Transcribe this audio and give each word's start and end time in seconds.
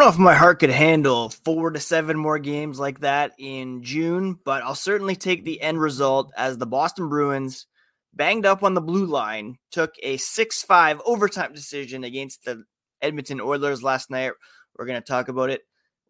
don't 0.00 0.06
know 0.06 0.14
if 0.14 0.18
my 0.18 0.34
heart 0.34 0.60
could 0.60 0.70
handle 0.70 1.28
four 1.28 1.70
to 1.70 1.78
seven 1.78 2.16
more 2.16 2.38
games 2.38 2.80
like 2.80 3.00
that 3.00 3.32
in 3.38 3.82
June, 3.82 4.38
but 4.46 4.62
I'll 4.62 4.74
certainly 4.74 5.14
take 5.14 5.44
the 5.44 5.60
end 5.60 5.78
result 5.78 6.32
as 6.38 6.56
the 6.56 6.64
Boston 6.64 7.10
Bruins, 7.10 7.66
banged 8.14 8.46
up 8.46 8.62
on 8.62 8.72
the 8.72 8.80
blue 8.80 9.04
line, 9.04 9.58
took 9.70 9.92
a 10.02 10.16
6 10.16 10.62
5 10.62 11.02
overtime 11.04 11.52
decision 11.52 12.02
against 12.02 12.46
the 12.46 12.64
Edmonton 13.02 13.42
Oilers 13.42 13.82
last 13.82 14.10
night. 14.10 14.32
We're 14.74 14.86
going 14.86 15.02
to 15.02 15.06
talk 15.06 15.28
about 15.28 15.50
it. 15.50 15.60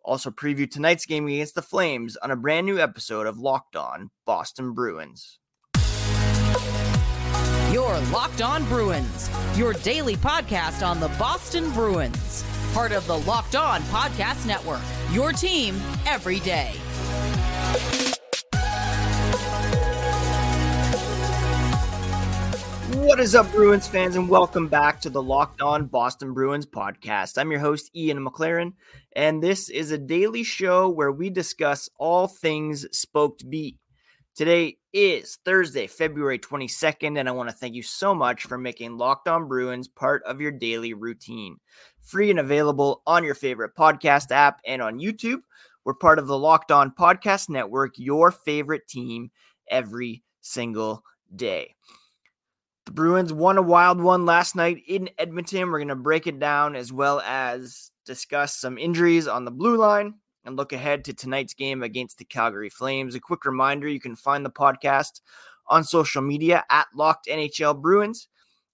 Also, 0.04 0.30
preview 0.30 0.70
tonight's 0.70 1.04
game 1.04 1.27
against 1.27 1.57
the 1.57 1.62
Flames 1.62 2.16
on 2.16 2.30
a 2.30 2.36
brand 2.36 2.66
new 2.66 2.79
episode 2.79 3.27
of 3.27 3.41
Locked 3.41 3.75
On 3.75 4.09
Boston 4.25 4.72
Bruins. 4.72 5.41
Your 7.72 7.98
Locked 8.12 8.41
On 8.41 8.64
Bruins, 8.66 9.29
your 9.57 9.72
daily 9.72 10.14
podcast 10.14 10.86
on 10.86 11.00
the 11.00 11.09
Boston 11.18 11.72
Bruins 11.72 12.45
part 12.73 12.93
of 12.93 13.07
the 13.07 13.18
Locked 13.18 13.57
On 13.57 13.81
Podcast 13.82 14.46
Network. 14.46 14.81
Your 15.11 15.32
team 15.32 15.81
every 16.07 16.39
day. 16.40 16.72
What 22.94 23.18
is 23.18 23.35
up, 23.35 23.50
Bruins 23.50 23.89
fans, 23.89 24.14
and 24.14 24.29
welcome 24.29 24.68
back 24.68 25.00
to 25.00 25.11
the 25.11 25.22
Locked 25.22 25.63
On 25.63 25.86
Boston 25.86 26.32
Bruins 26.32 26.67
podcast. 26.67 27.39
I'm 27.39 27.50
your 27.50 27.61
host, 27.61 27.91
Ian 27.96 28.25
McLaren, 28.25 28.75
and 29.16 29.43
this 29.43 29.68
is 29.68 29.91
a 29.91 29.99
daily 29.99 30.44
show 30.44 30.89
where 30.89 31.11
we 31.11 31.29
discuss 31.29 31.89
all 31.99 32.28
things 32.28 32.86
Spoked 32.97 33.50
B. 33.50 33.78
Today 34.36 34.77
is 34.92 35.39
Thursday, 35.44 35.89
February 35.89 36.39
22nd, 36.39 37.19
and 37.19 37.28
I 37.28 37.33
want 37.33 37.48
to 37.48 37.55
thank 37.55 37.75
you 37.75 37.83
so 37.83 38.14
much 38.14 38.44
for 38.44 38.56
making 38.56 38.97
Locked 38.97 39.27
On 39.27 39.48
Bruins 39.48 39.89
part 39.89 40.22
of 40.22 40.41
your 40.41 40.52
daily 40.52 40.94
routine 40.94 41.56
free 42.11 42.28
and 42.31 42.41
available 42.41 43.03
on 43.06 43.23
your 43.23 43.37
favorite 43.37 43.77
podcast 43.77 44.33
app 44.33 44.61
and 44.67 44.83
on 44.83 44.98
YouTube. 44.98 45.42
We're 45.84 45.94
part 45.94 46.19
of 46.19 46.27
the 46.27 46.36
Locked 46.36 46.72
On 46.72 46.91
Podcast 46.91 47.48
Network, 47.48 47.94
your 47.98 48.33
favorite 48.33 48.89
team 48.89 49.30
every 49.70 50.25
single 50.41 51.05
day. 51.36 51.77
The 52.86 52.92
Bruins 52.92 53.33
won 53.33 53.58
a 53.58 53.62
wild 53.62 54.00
one 54.00 54.27
last 54.27 54.56
night 54.56 54.83
in 54.89 55.08
Edmonton. 55.19 55.70
We're 55.70 55.78
going 55.78 55.89
to 55.89 55.94
break 55.94 56.27
it 56.27 56.41
down 56.41 56.75
as 56.75 56.92
well 56.92 57.20
as 57.20 57.92
discuss 58.05 58.56
some 58.56 58.77
injuries 58.77 59.28
on 59.28 59.45
the 59.45 59.52
blue 59.52 59.77
line 59.77 60.14
and 60.45 60.56
look 60.56 60.72
ahead 60.72 61.05
to 61.05 61.14
tonight's 61.14 61.55
game 61.55 61.84
against 61.84 62.19
the 62.19 62.24
Calgary 62.24 62.70
Flames. 62.70 63.14
A 63.14 63.20
quick 63.20 63.45
reminder 63.45 63.86
you 63.86 64.00
can 64.00 64.17
find 64.17 64.45
the 64.45 64.50
podcast 64.50 65.20
on 65.69 65.84
social 65.84 66.22
media 66.22 66.64
at 66.70 66.89
Locked 66.92 67.28
NHL 67.28 67.80
Bruins, 67.80 68.27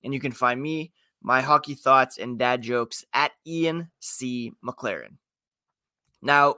and 0.03 0.15
you 0.15 0.21
can 0.21 0.33
find 0.33 0.63
me 0.63 0.93
my 1.27 1.41
hockey 1.41 1.75
thoughts 1.75 2.19
and 2.19 2.39
dad 2.39 2.63
jokes 2.63 3.05
at 3.13 3.33
Ian 3.45 3.91
C. 3.99 4.53
McLaren. 4.65 5.17
Now, 6.23 6.55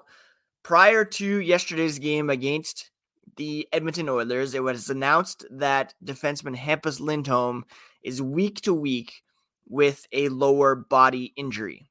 prior 0.63 1.07
to 1.07 1.41
yesterday's 1.41 1.99
game 1.99 2.29
against 2.29 2.91
the 3.39 3.67
Edmonton 3.73 4.11
Oilers, 4.11 4.55
it 4.55 4.63
was 4.63 4.91
announced 4.91 5.47
that 5.51 5.95
defenseman 6.05 6.55
Hampus 6.55 7.01
Lindholm 7.01 7.65
is 8.03 8.21
week 8.21 8.61
to 8.61 8.75
week 8.75 9.23
with 9.67 10.07
a 10.13 10.29
lower 10.29 10.75
body 10.75 11.33
injury. 11.35 11.89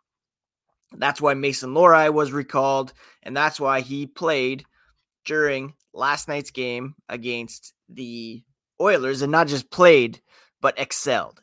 That's 0.95 1.19
why 1.19 1.33
Mason 1.33 1.71
Lohrei 1.71 2.13
was 2.13 2.31
recalled, 2.31 2.93
and 3.23 3.35
that's 3.35 3.59
why 3.59 3.81
he 3.81 4.05
played 4.05 4.65
during 5.25 5.73
last 5.95 6.27
night's 6.27 6.51
game 6.51 6.93
against 7.09 7.73
the 7.89 8.43
Oilers 8.79 9.23
and 9.23 9.31
not 9.31 9.47
just 9.47 9.71
played, 9.71 10.21
but 10.61 10.77
excelled. 10.77 11.41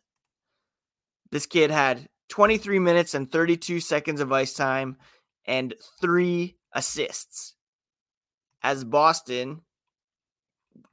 This 1.35 1.47
kid 1.47 1.73
had 1.73 2.09
23 2.29 2.79
minutes 2.79 3.13
and 3.13 3.29
32 3.29 3.81
seconds 3.81 4.21
of 4.21 4.31
ice 4.31 4.55
time 4.55 4.97
and 5.45 5.75
three 6.01 6.59
assists 6.73 7.57
as 8.63 8.85
Boston 8.85 9.63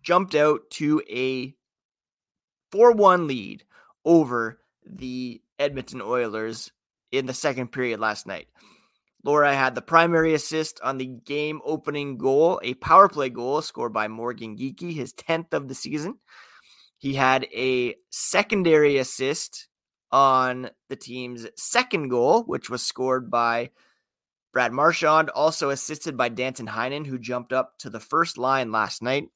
jumped 0.01 0.33
out 0.33 0.61
to 0.71 0.99
a 1.07 1.53
4 2.71 2.93
1 2.93 3.27
lead 3.27 3.65
over 4.03 4.59
the 4.83 5.43
Edmonton 5.59 6.01
Oilers 6.01 6.71
in 7.11 7.27
the 7.27 7.35
second 7.35 7.71
period 7.71 7.99
last 7.99 8.25
night. 8.25 8.47
Lohrei 9.23 9.53
had 9.53 9.75
the 9.75 9.83
primary 9.83 10.33
assist 10.33 10.81
on 10.83 10.97
the 10.97 11.05
game 11.05 11.61
opening 11.63 12.17
goal, 12.17 12.59
a 12.63 12.73
power 12.73 13.07
play 13.07 13.29
goal 13.29 13.61
scored 13.61 13.93
by 13.93 14.07
Morgan 14.07 14.57
Geekie, 14.57 14.95
his 14.95 15.13
10th 15.13 15.53
of 15.53 15.67
the 15.67 15.75
season. 15.75 16.17
He 16.97 17.13
had 17.13 17.45
a 17.53 17.93
secondary 18.09 18.97
assist 18.97 19.67
on 20.11 20.69
the 20.89 20.95
team's 20.95 21.47
second 21.55 22.09
goal, 22.09 22.43
which 22.43 22.69
was 22.69 22.83
scored 22.83 23.31
by 23.31 23.71
Brad 24.51 24.73
Marchand, 24.73 25.29
also 25.29 25.69
assisted 25.69 26.17
by 26.17 26.29
Danton 26.29 26.67
Heinen, 26.67 27.07
who 27.07 27.17
jumped 27.17 27.53
up 27.53 27.77
to 27.79 27.89
the 27.89 27.99
first 27.99 28.37
line 28.37 28.71
last 28.71 29.01
night. 29.01 29.29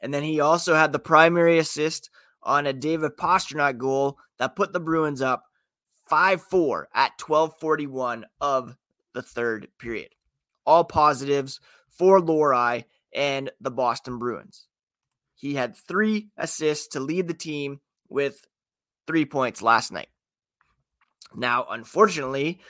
And 0.00 0.14
then 0.14 0.22
he 0.22 0.40
also 0.40 0.74
had 0.74 0.92
the 0.92 0.98
primary 0.98 1.58
assist 1.58 2.10
on 2.42 2.66
a 2.66 2.72
David 2.72 3.16
Pastrnak 3.18 3.78
goal 3.78 4.18
that 4.38 4.56
put 4.56 4.72
the 4.72 4.80
Bruins 4.80 5.20
up 5.20 5.44
5 6.08 6.42
4 6.42 6.88
at 6.94 7.12
1241 7.20 8.26
of 8.40 8.76
the 9.12 9.22
third 9.22 9.68
period. 9.78 10.10
All 10.64 10.84
positives 10.84 11.60
for 11.90 12.20
Lohrei 12.20 12.84
and 13.12 13.50
the 13.60 13.70
Boston 13.70 14.18
Bruins. 14.18 14.66
He 15.34 15.54
had 15.54 15.76
three 15.76 16.28
assists 16.36 16.88
to 16.88 17.00
lead 17.00 17.26
the 17.26 17.34
team 17.34 17.80
with 18.08 18.46
three 19.10 19.24
points 19.24 19.60
last 19.60 19.90
night. 19.90 20.08
Now, 21.34 21.66
unfortunately, 21.68 22.60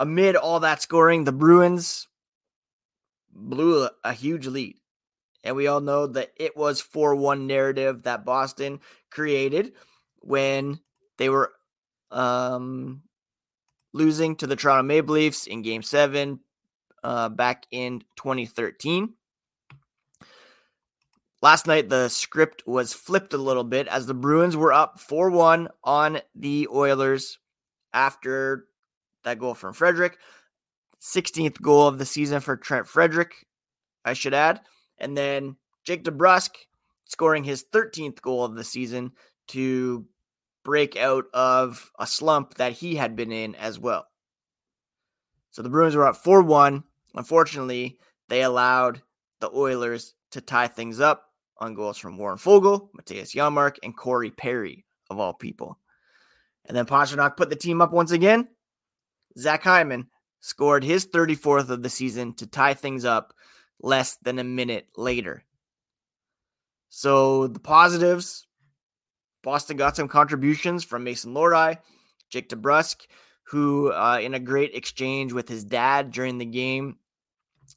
amid 0.00 0.34
all 0.34 0.60
that 0.60 0.80
scoring, 0.80 1.24
the 1.24 1.32
Bruins 1.32 2.08
blew 3.30 3.86
a 4.02 4.12
huge 4.14 4.46
lead. 4.46 4.76
And 5.42 5.56
we 5.56 5.66
all 5.66 5.82
know 5.82 6.06
that 6.06 6.32
it 6.36 6.56
was 6.56 6.80
4 6.80 7.16
1 7.16 7.46
narrative 7.46 8.04
that 8.04 8.24
Boston 8.24 8.80
created 9.10 9.72
when 10.20 10.80
they 11.18 11.28
were 11.28 11.52
um, 12.10 13.02
losing 13.92 14.36
to 14.36 14.46
the 14.46 14.56
Toronto 14.56 14.84
Maple 14.84 15.16
Leafs 15.16 15.46
in 15.46 15.60
game 15.60 15.82
seven 15.82 16.40
uh, 17.02 17.28
back 17.28 17.66
in 17.70 18.00
2013. 18.16 19.12
Last 21.44 21.66
night, 21.66 21.90
the 21.90 22.08
script 22.08 22.62
was 22.66 22.94
flipped 22.94 23.34
a 23.34 23.36
little 23.36 23.64
bit 23.64 23.86
as 23.88 24.06
the 24.06 24.14
Bruins 24.14 24.56
were 24.56 24.72
up 24.72 24.98
4 24.98 25.28
1 25.28 25.68
on 25.84 26.20
the 26.34 26.66
Oilers 26.72 27.38
after 27.92 28.64
that 29.24 29.38
goal 29.38 29.52
from 29.52 29.74
Frederic. 29.74 30.16
16th 31.02 31.60
goal 31.60 31.86
of 31.86 31.98
the 31.98 32.06
season 32.06 32.40
for 32.40 32.56
Trent 32.56 32.88
Frederic, 32.88 33.46
I 34.06 34.14
should 34.14 34.32
add. 34.32 34.62
And 34.96 35.18
then 35.18 35.56
Jake 35.84 36.04
DeBrusk 36.04 36.52
scoring 37.04 37.44
his 37.44 37.62
13th 37.62 38.22
goal 38.22 38.46
of 38.46 38.54
the 38.54 38.64
season 38.64 39.12
to 39.48 40.06
break 40.64 40.96
out 40.96 41.26
of 41.34 41.92
a 41.98 42.06
slump 42.06 42.54
that 42.54 42.72
he 42.72 42.96
had 42.96 43.16
been 43.16 43.32
in 43.32 43.54
as 43.56 43.78
well. 43.78 44.06
So 45.50 45.60
the 45.60 45.68
Bruins 45.68 45.94
were 45.94 46.06
up 46.06 46.16
4 46.16 46.40
1. 46.40 46.82
Unfortunately, 47.16 47.98
they 48.30 48.40
allowed 48.40 49.02
the 49.40 49.50
Oilers 49.50 50.14
to 50.30 50.40
tie 50.40 50.68
things 50.68 51.00
up 51.00 51.32
on 51.58 51.74
goals 51.74 51.98
from 51.98 52.18
Warren 52.18 52.38
Foegele, 52.38 52.88
Mattias 52.98 53.34
Janmark, 53.34 53.76
and 53.82 53.96
Corey 53.96 54.30
Perry, 54.30 54.84
of 55.10 55.18
all 55.18 55.32
people. 55.32 55.78
And 56.66 56.76
then 56.76 56.86
Pastrnak 56.86 57.36
put 57.36 57.50
the 57.50 57.56
team 57.56 57.80
up 57.80 57.92
once 57.92 58.10
again. 58.10 58.48
Zach 59.38 59.62
Hyman 59.62 60.08
scored 60.40 60.84
his 60.84 61.06
34th 61.06 61.68
of 61.68 61.82
the 61.82 61.90
season 61.90 62.34
to 62.34 62.46
tie 62.46 62.74
things 62.74 63.04
up 63.04 63.34
less 63.80 64.16
than 64.22 64.38
a 64.38 64.44
minute 64.44 64.88
later. 64.96 65.44
So 66.88 67.48
the 67.48 67.60
positives 67.60 68.46
Boston 69.44 69.76
got 69.76 69.94
some 69.94 70.08
contributions 70.08 70.82
from 70.82 71.04
Mason 71.04 71.34
Lohrei, 71.34 71.78
Jake 72.30 72.48
DeBrusk, 72.48 73.06
who, 73.44 73.92
uh, 73.92 74.18
in 74.20 74.34
a 74.34 74.40
great 74.40 74.74
exchange 74.74 75.32
with 75.32 75.48
his 75.48 75.64
dad 75.64 76.10
during 76.10 76.38
the 76.38 76.46
game, 76.46 76.96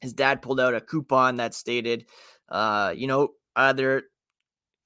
his 0.00 0.14
dad 0.14 0.42
pulled 0.42 0.60
out 0.60 0.74
a 0.74 0.80
coupon 0.80 1.36
that 1.36 1.54
stated, 1.54 2.06
uh, 2.48 2.94
you 2.96 3.06
know, 3.06 3.34
either 3.58 4.04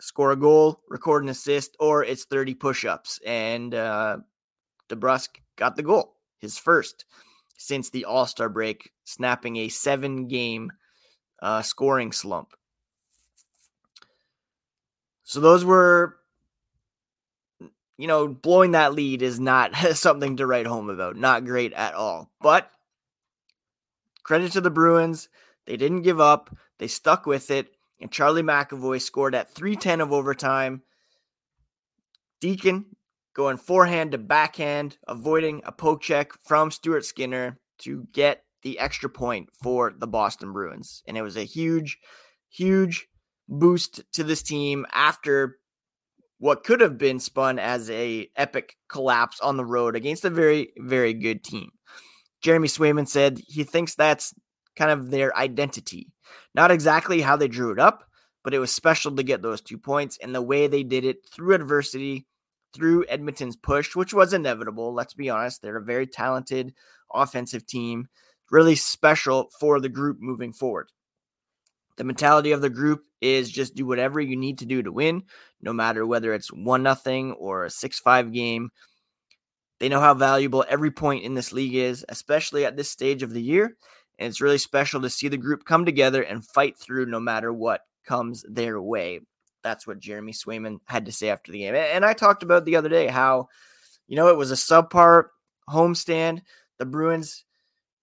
score 0.01 0.33
a 0.33 0.37
goal, 0.37 0.81
record 0.89 1.23
an 1.23 1.29
assist, 1.29 1.77
or 1.79 2.03
it's 2.05 2.25
30 2.25 2.55
push 2.55 2.85
ups. 2.85 3.21
And 3.25 3.75
uh, 3.75 4.19
DeBrusk 4.89 5.29
got 5.57 5.77
the 5.77 5.83
goal, 5.83 6.17
his 6.41 6.59
first 6.59 7.05
since 7.63 7.91
the 7.91 8.05
All 8.05 8.27
Star 8.27 8.49
break, 8.49 8.91
snapping 9.05 9.57
a 9.57 9.69
seven 9.69 10.27
game 10.27 10.73
uh, 11.41 11.63
scoring 11.63 12.13
slump. 12.13 12.55
So 15.23 15.41
those 15.41 15.65
were, 15.65 16.17
you 17.97 18.07
know, 18.07 18.29
blowing 18.29 18.73
that 18.73 18.95
lead 18.95 19.23
is 19.23 19.39
not 19.39 19.75
something 19.95 20.37
to 20.39 20.47
write 20.47 20.67
home 20.67 20.91
about. 20.91 21.17
Not 21.17 21.45
great 21.45 21.73
at 21.73 21.95
all. 21.95 22.31
But 22.41 22.71
credit 24.25 24.53
to 24.53 24.61
the 24.61 24.71
Bruins. 24.71 25.29
They 25.67 25.77
didn't 25.77 26.03
give 26.03 26.21
up, 26.21 26.55
they 26.79 26.89
stuck 26.89 27.25
with 27.25 27.53
it 27.53 27.69
and 28.03 28.11
Charlie 28.11 28.43
McAvoy 28.43 29.01
scored 29.01 29.35
at 29.35 29.55
310 29.55 30.01
of 30.01 30.13
overtime. 30.13 30.83
Deacon 32.41 32.97
going 33.35 33.57
forehand 33.57 34.13
to 34.13 34.19
backhand, 34.19 34.99
avoiding 35.09 35.63
a 35.65 35.73
poke 35.73 36.03
check 36.03 36.33
from 36.45 36.71
Stuart 36.71 37.05
Skinner. 37.05 37.59
to 37.79 38.07
get 38.13 38.45
the 38.63 38.79
extra 38.79 39.09
point 39.09 39.49
for 39.61 39.93
the 39.97 40.07
Boston 40.07 40.53
Bruins. 40.53 41.03
And 41.07 41.17
it 41.17 41.23
was 41.23 41.37
a 41.37 41.45
huge, 41.45 41.99
huge 42.49 43.09
boost 43.49 44.03
to 44.13 44.23
this 44.23 44.43
team 44.43 44.87
after 44.93 45.57
what 46.39 46.63
could 46.63 46.81
have 46.81 46.99
been 46.99 47.19
spun 47.19 47.59
as 47.59 47.91
a 47.91 48.29
epic 48.37 48.77
collapse 48.89 49.41
on 49.41 49.57
the 49.57 49.65
road 49.65 49.97
against 49.97 50.25
a 50.25 50.31
very, 50.31 50.73
very 50.77 51.13
good 51.13 51.43
team. 51.43 51.71
Jeremy 52.41 52.69
Swayman 52.69 53.09
said 53.09 53.41
he 53.47 53.65
thinks 53.65 53.95
that's 53.95 54.35
kind 54.77 54.91
of 54.91 55.11
their 55.11 55.37
identity. 55.37 56.13
Not 56.55 56.71
exactly 56.71 57.21
how 57.21 57.37
they 57.37 57.49
drew 57.49 57.73
it 57.73 57.79
up, 57.79 58.05
but 58.45 58.55
it 58.55 58.59
was 58.59 58.73
special 58.73 59.15
to 59.17 59.23
get 59.23 59.43
those 59.43 59.61
two 59.61 59.79
points 59.79 60.19
and 60.23 60.35
the 60.35 60.43
way 60.43 60.67
they 60.67 60.83
did 60.83 61.05
it 61.05 61.29
through 61.29 61.55
adversity, 61.55 62.27
through 62.75 63.05
Edmonton's 63.09 63.57
push, 63.57 63.95
which 63.95 64.15
was 64.15 64.33
inevitable. 64.33 64.95
Let's 64.95 65.15
be 65.15 65.31
honest. 65.31 65.63
They're 65.63 65.77
a 65.77 65.83
very 65.83 66.07
talented 66.07 66.75
offensive 67.13 67.67
team, 67.67 68.09
really 68.51 68.75
special 68.75 69.51
for 69.61 69.81
the 69.81 69.89
group 69.89 70.19
moving 70.21 70.53
forward. 70.53 70.89
The 71.97 72.05
mentality 72.05 72.53
of 72.53 72.63
the 72.63 72.71
group 72.71 73.05
is 73.21 73.51
just 73.51 73.75
do 73.75 73.87
whatever 73.87 74.21
you 74.21 74.37
need 74.37 74.59
to 74.59 74.67
do 74.67 74.83
to 74.83 74.91
win, 74.91 75.25
no 75.61 75.73
matter 75.73 76.07
whether 76.07 76.33
it's 76.33 76.53
one 76.53 76.83
nothing 76.83 77.33
or 77.33 77.65
a 77.65 77.71
six 77.71 78.01
five 78.01 78.33
game. 78.33 78.71
They 79.79 79.89
know 79.89 80.01
how 80.01 80.15
valuable 80.15 80.65
every 80.69 80.91
point 80.91 81.25
in 81.25 81.35
this 81.35 81.53
league 81.53 81.75
is, 81.75 82.05
especially 82.09 82.65
at 82.65 82.77
this 82.77 82.89
stage 82.89 83.23
of 83.23 83.33
the 83.33 83.43
year. 83.43 83.77
And 84.19 84.29
it's 84.29 84.41
really 84.41 84.59
special 84.59 85.01
to 85.03 85.11
see 85.11 85.29
the 85.29 85.37
group 85.37 85.65
come 85.65 85.85
together 85.85 86.23
and 86.23 86.45
fight 86.45 86.79
through 86.79 87.07
no 87.07 87.19
matter 87.19 87.53
what 87.53 87.83
comes 88.07 88.45
their 88.49 88.81
way. 88.81 89.21
That's 89.63 89.87
what 89.87 90.01
Jeremy 90.01 90.33
Swayman 90.33 90.81
had 90.87 91.07
to 91.07 91.13
say 91.13 91.29
after 91.29 91.53
the 91.53 91.61
game. 91.61 91.75
And 91.75 92.05
I 92.05 92.13
talked 92.13 92.43
about 92.43 92.65
the 92.65 92.77
other 92.77 92.89
day 92.89 93.07
how, 93.07 93.49
you 94.09 94.17
know, 94.17 94.29
it 94.29 94.37
was 94.37 94.51
a 94.51 94.57
subpar 94.57 95.27
homestand. 95.69 96.43
The 96.79 96.87
Bruins 96.87 97.45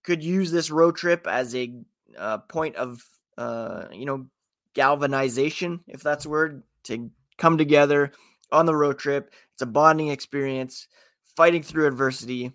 could 0.03 0.23
use 0.23 0.51
this 0.51 0.71
road 0.71 0.95
trip 0.95 1.27
as 1.27 1.53
a 1.55 1.73
uh, 2.17 2.39
point 2.39 2.75
of, 2.77 3.03
uh, 3.37 3.85
you 3.91 4.05
know, 4.05 4.27
galvanization, 4.73 5.81
if 5.87 6.01
that's 6.01 6.25
a 6.25 6.29
word, 6.29 6.63
to 6.83 7.11
come 7.37 7.57
together 7.57 8.13
on 8.51 8.65
the 8.65 8.75
road 8.75 8.97
trip. 8.97 9.33
It's 9.53 9.61
a 9.61 9.65
bonding 9.65 10.07
experience, 10.07 10.87
fighting 11.35 11.63
through 11.63 11.87
adversity, 11.87 12.53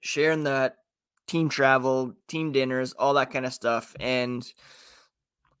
sharing 0.00 0.44
that 0.44 0.77
team 1.28 1.48
travel, 1.48 2.14
team 2.26 2.52
dinners, 2.52 2.92
all 2.94 3.14
that 3.14 3.30
kind 3.30 3.46
of 3.46 3.52
stuff. 3.52 3.94
And 4.00 4.44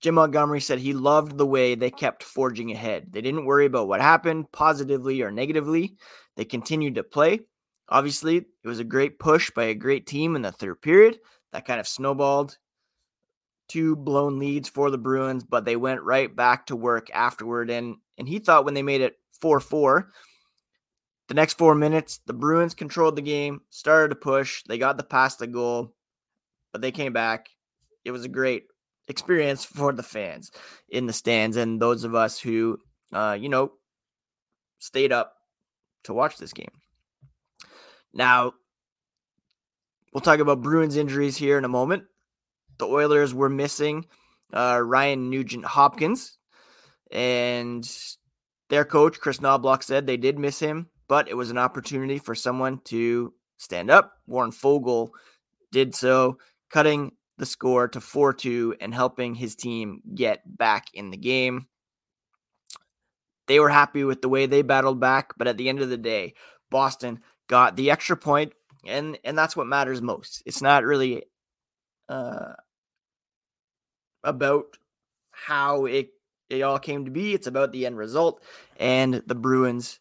Jim 0.00 0.14
Montgomery 0.14 0.60
said 0.60 0.78
he 0.78 0.92
loved 0.92 1.38
the 1.38 1.46
way 1.46 1.74
they 1.74 1.90
kept 1.90 2.22
forging 2.22 2.72
ahead. 2.72 3.12
They 3.12 3.20
didn't 3.20 3.44
worry 3.44 3.66
about 3.66 3.88
what 3.88 4.00
happened 4.00 4.50
positively 4.50 5.22
or 5.22 5.30
negatively. 5.30 5.96
They 6.36 6.44
continued 6.44 6.96
to 6.96 7.04
play. 7.04 7.40
Obviously, 7.88 8.38
it 8.38 8.46
was 8.64 8.80
a 8.80 8.84
great 8.84 9.18
push 9.18 9.50
by 9.50 9.64
a 9.64 9.74
great 9.74 10.06
team 10.06 10.36
in 10.36 10.42
the 10.42 10.52
third 10.52 10.82
period. 10.82 11.18
That 11.52 11.66
kind 11.66 11.80
of 11.80 11.88
snowballed 11.88 12.58
two 13.68 13.96
blown 13.96 14.38
leads 14.38 14.68
for 14.68 14.90
the 14.90 14.98
Bruins, 14.98 15.44
but 15.44 15.64
they 15.64 15.76
went 15.76 16.02
right 16.02 16.34
back 16.34 16.66
to 16.66 16.76
work 16.76 17.10
afterward. 17.12 17.70
And 17.70 17.96
and 18.16 18.28
he 18.28 18.38
thought 18.38 18.64
when 18.64 18.74
they 18.74 18.82
made 18.82 19.00
it 19.00 19.14
4-4, 19.42 20.06
the 21.28 21.34
next 21.34 21.58
four 21.58 21.74
minutes, 21.74 22.20
the 22.26 22.32
Bruins 22.32 22.74
controlled 22.74 23.16
the 23.16 23.22
game, 23.22 23.60
started 23.70 24.08
to 24.08 24.16
push. 24.16 24.62
They 24.64 24.78
got 24.78 24.96
the 24.96 25.04
pass 25.04 25.36
the 25.36 25.46
goal, 25.46 25.94
but 26.72 26.80
they 26.80 26.90
came 26.90 27.12
back. 27.12 27.48
It 28.04 28.10
was 28.10 28.24
a 28.24 28.28
great 28.28 28.64
experience 29.06 29.64
for 29.64 29.92
the 29.92 30.02
fans 30.02 30.50
in 30.88 31.06
the 31.06 31.12
stands 31.12 31.56
and 31.56 31.80
those 31.80 32.04
of 32.04 32.14
us 32.14 32.38
who, 32.38 32.78
uh, 33.12 33.36
you 33.38 33.48
know, 33.48 33.72
stayed 34.78 35.12
up 35.12 35.34
to 36.04 36.14
watch 36.14 36.38
this 36.38 36.52
game. 36.52 36.72
Now, 38.14 38.54
we'll 40.12 40.20
talk 40.22 40.40
about 40.40 40.62
Bruins 40.62 40.96
injuries 40.96 41.36
here 41.36 41.58
in 41.58 41.64
a 41.64 41.68
moment. 41.68 42.04
The 42.78 42.86
Oilers 42.86 43.34
were 43.34 43.50
missing 43.50 44.06
uh, 44.52 44.80
Ryan 44.82 45.30
Nugent 45.30 45.64
Hopkins, 45.64 46.38
and 47.10 47.88
their 48.70 48.84
coach, 48.84 49.20
Chris 49.20 49.38
Knoblauch, 49.38 49.82
said 49.82 50.06
they 50.06 50.16
did 50.16 50.38
miss 50.38 50.58
him, 50.58 50.88
but 51.08 51.28
it 51.28 51.36
was 51.36 51.50
an 51.50 51.58
opportunity 51.58 52.18
for 52.18 52.34
someone 52.34 52.80
to 52.84 53.32
stand 53.56 53.90
up. 53.90 54.12
Warren 54.26 54.52
Foegele 54.52 55.10
did 55.72 55.94
so, 55.94 56.38
cutting 56.70 57.12
the 57.38 57.46
score 57.46 57.88
to 57.88 58.00
4 58.00 58.32
2 58.34 58.76
and 58.80 58.94
helping 58.94 59.34
his 59.34 59.56
team 59.56 60.02
get 60.14 60.42
back 60.58 60.86
in 60.92 61.10
the 61.10 61.16
game. 61.16 61.66
They 63.46 63.60
were 63.60 63.70
happy 63.70 64.04
with 64.04 64.20
the 64.20 64.28
way 64.28 64.46
they 64.46 64.62
battled 64.62 65.00
back, 65.00 65.32
but 65.38 65.48
at 65.48 65.56
the 65.56 65.68
end 65.68 65.80
of 65.80 65.88
the 65.88 65.96
day, 65.96 66.34
Boston 66.70 67.20
got 67.48 67.76
the 67.76 67.90
extra 67.90 68.16
point, 68.16 68.52
and 68.86 69.18
and 69.24 69.38
that's 69.38 69.56
what 69.56 69.66
matters 69.66 70.02
most. 70.02 70.42
It's 70.44 70.60
not 70.60 70.84
really 70.84 71.24
uh, 72.10 72.52
about 74.22 74.76
how 75.30 75.86
it 75.86 76.10
it 76.50 76.62
all 76.62 76.78
came 76.78 77.06
to 77.06 77.10
be. 77.10 77.32
It's 77.32 77.46
about 77.46 77.72
the 77.72 77.86
end 77.86 77.96
result, 77.96 78.42
and 78.78 79.22
the 79.26 79.34
Bruins 79.34 79.98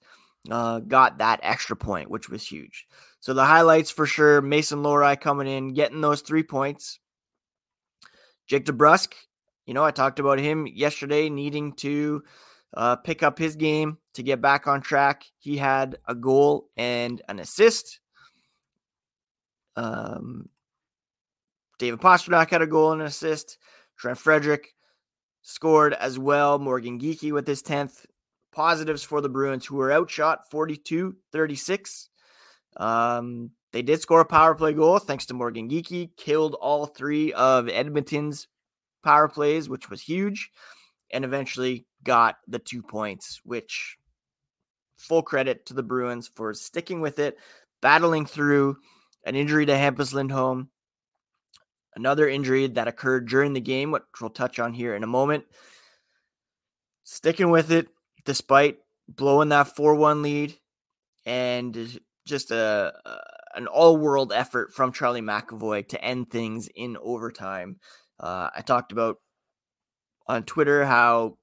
uh, 0.50 0.80
got 0.80 1.18
that 1.20 1.40
extra 1.44 1.76
point, 1.76 2.10
which 2.10 2.30
was 2.30 2.46
huge. 2.46 2.88
So 3.20 3.34
the 3.34 3.46
highlights 3.46 3.92
for 3.92 4.06
sure: 4.06 4.42
Mason 4.42 4.80
Lohrei 4.80 5.20
coming 5.20 5.48
in, 5.48 5.74
getting 5.74 6.02
those 6.02 6.22
three 6.22 6.44
points. 6.44 7.00
Jake 8.48 8.66
DeBrusk, 8.66 9.14
you 9.66 9.74
know, 9.74 9.84
I 9.84 9.92
talked 9.92 10.20
about 10.20 10.40
him 10.40 10.66
yesterday 10.68 11.30
needing 11.30 11.74
to 11.74 12.24
uh, 12.74 12.96
pick 12.96 13.24
up 13.24 13.38
his 13.38 13.56
game 13.56 13.98
to 14.14 14.24
get 14.24 14.42
back 14.42 14.68
on 14.68 14.82
track. 14.82 15.26
He 15.38 15.58
had 15.58 15.98
a 16.08 16.16
goal 16.16 16.70
and 16.78 17.22
an 17.28 17.40
assist. 17.40 18.00
Um, 19.76 20.50
David 21.78 22.00
Pastrnak 22.00 22.50
had 22.50 22.62
a 22.62 22.68
goal 22.68 22.94
and 22.94 23.02
an 23.02 23.08
assist. 23.08 23.58
Trent 23.98 24.18
Frederic 24.18 24.74
scored 25.42 25.94
as 25.94 26.18
well. 26.18 26.60
Morgan 26.60 27.00
Geekie 27.00 27.32
with 27.32 27.48
his 27.48 27.62
10th. 27.62 28.06
Positives 28.58 29.04
for 29.04 29.22
the 29.22 29.30
Bruins, 29.30 29.68
who 29.68 29.76
were 29.76 29.92
outshot 29.92 30.50
42 30.50 31.16
36. 31.32 32.10
Um, 32.76 33.52
they 33.72 33.84
did 33.84 34.02
score 34.02 34.22
a 34.22 34.26
power 34.26 34.56
play 34.56 34.74
goal 34.74 34.98
thanks 34.98 35.28
to 35.28 35.36
Morgan 35.36 35.70
Geekie, 35.70 36.10
killed 36.18 36.56
all 36.56 36.88
three 36.88 37.32
of 37.34 37.70
Edmonton's 37.70 38.48
power 39.04 39.28
plays, 39.28 39.70
which 39.70 39.92
was 39.92 40.02
huge, 40.02 40.50
and 41.12 41.24
eventually 41.24 41.86
got 42.04 42.38
the 42.48 42.58
two 42.58 42.82
points, 42.82 43.42
which 43.44 43.96
full 44.98 45.22
credit 45.22 45.68
to 45.68 45.76
the 45.76 45.84
Bruins 45.84 46.28
for 46.36 46.56
sticking 46.56 47.00
with 47.00 47.20
it, 47.20 47.38
battling 47.84 48.26
through 48.26 48.78
an 49.24 49.36
injury 49.36 49.68
to 49.68 49.74
Hampus 49.74 50.16
Lindholm, 50.16 50.72
another 51.96 52.28
injury 52.28 52.66
that 52.66 52.88
occurred 52.88 53.30
during 53.30 53.54
the 53.54 53.62
game, 53.62 53.92
which 53.92 54.02
we'll 54.20 54.32
touch 54.32 54.58
on 54.58 54.74
here 54.74 54.96
in 54.96 55.04
a 55.04 55.08
moment. 55.08 55.44
Sticking 57.04 57.52
with 57.52 57.72
it 57.72 57.88
despite 58.28 58.78
blowing 59.08 59.50
that 59.50 59.76
4 59.76 59.96
1 59.96 60.22
lead 60.22 60.56
and 61.26 62.00
just 62.26 62.52
a, 62.52 62.94
a 63.06 63.18
an 63.56 63.66
all 63.66 63.98
world 63.98 64.32
effort 64.32 64.72
from 64.72 64.92
Charlie 64.92 65.22
McAvoy 65.22 65.88
to 65.88 66.04
end 66.04 66.30
things 66.30 66.70
in 66.76 66.96
overtime. 67.02 67.78
Uh, 68.20 68.50
I 68.56 68.62
talked 68.62 68.92
about 68.92 69.18
on 70.28 70.44
Twitter 70.44 70.86
how 70.86 71.38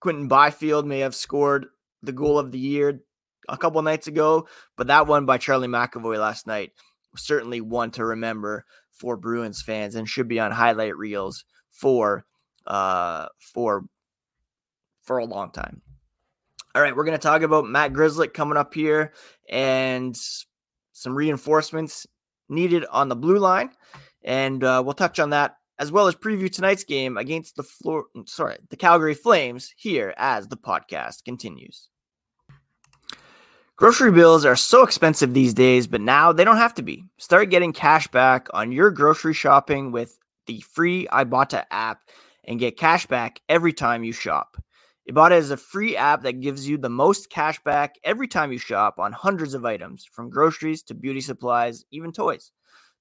Quinton 0.00 0.28
Byfield 0.28 0.86
may 0.86 0.98
have 0.98 1.14
scored 1.14 1.68
the 2.02 2.12
goal 2.12 2.38
of 2.38 2.52
the 2.52 2.58
year 2.58 3.00
a 3.48 3.56
couple 3.56 3.80
nights 3.80 4.06
ago, 4.06 4.48
but 4.76 4.88
that 4.88 5.06
one 5.06 5.24
by 5.24 5.38
Charlie 5.38 5.68
McAvoy 5.68 6.18
last 6.18 6.46
night 6.46 6.72
was 7.12 7.22
certainly 7.22 7.62
one 7.62 7.90
to 7.92 8.04
remember 8.04 8.66
for 8.92 9.16
Bruins 9.16 9.62
fans 9.62 9.94
and 9.94 10.08
should 10.08 10.28
be 10.28 10.40
on 10.40 10.50
highlight 10.50 10.96
reels 10.96 11.44
for 11.70 12.26
uh 12.66 13.26
for 13.38 13.84
for 15.00 15.18
a 15.18 15.24
long 15.24 15.50
time. 15.52 15.80
All 16.72 16.82
right, 16.82 16.94
we're 16.94 17.04
going 17.04 17.18
to 17.18 17.22
talk 17.22 17.42
about 17.42 17.68
Matt 17.68 17.92
Grzelcyk 17.92 18.32
coming 18.32 18.56
up 18.56 18.72
here 18.74 19.12
and 19.48 20.16
some 20.92 21.16
reinforcements 21.16 22.06
needed 22.48 22.84
on 22.92 23.08
the 23.08 23.16
blue 23.16 23.38
line, 23.38 23.70
and 24.22 24.62
uh, 24.62 24.80
we'll 24.84 24.94
touch 24.94 25.18
on 25.18 25.30
that 25.30 25.56
as 25.80 25.90
well 25.90 26.06
as 26.06 26.14
preview 26.14 26.52
tonight's 26.52 26.84
game 26.84 27.16
against 27.16 27.56
the 27.56 27.64
floor. 27.64 28.04
Sorry, 28.26 28.56
the 28.68 28.76
Calgary 28.76 29.14
Flames 29.14 29.74
here 29.76 30.14
as 30.16 30.46
the 30.46 30.56
podcast 30.56 31.24
continues. 31.24 31.88
Grocery 33.74 34.12
bills 34.12 34.44
are 34.44 34.56
so 34.56 34.84
expensive 34.84 35.34
these 35.34 35.54
days, 35.54 35.88
but 35.88 36.00
now 36.00 36.32
they 36.32 36.44
don't 36.44 36.58
have 36.58 36.74
to 36.74 36.82
be. 36.82 37.02
Start 37.16 37.50
getting 37.50 37.72
cash 37.72 38.06
back 38.08 38.46
on 38.54 38.70
your 38.70 38.92
grocery 38.92 39.34
shopping 39.34 39.90
with 39.90 40.18
the 40.46 40.60
free 40.60 41.08
Ibotta 41.10 41.64
app 41.72 41.98
and 42.44 42.60
get 42.60 42.76
cash 42.76 43.06
back 43.06 43.40
every 43.48 43.72
time 43.72 44.04
you 44.04 44.12
shop. 44.12 44.56
Ibotta 45.10 45.36
is 45.36 45.50
a 45.50 45.56
free 45.56 45.96
app 45.96 46.22
that 46.22 46.38
gives 46.38 46.68
you 46.68 46.78
the 46.78 46.88
most 46.88 47.30
cash 47.30 47.60
back 47.64 47.96
every 48.04 48.28
time 48.28 48.52
you 48.52 48.58
shop 48.58 49.00
on 49.00 49.10
hundreds 49.12 49.54
of 49.54 49.64
items, 49.64 50.04
from 50.04 50.30
groceries 50.30 50.84
to 50.84 50.94
beauty 50.94 51.20
supplies, 51.20 51.84
even 51.90 52.12
toys. 52.12 52.52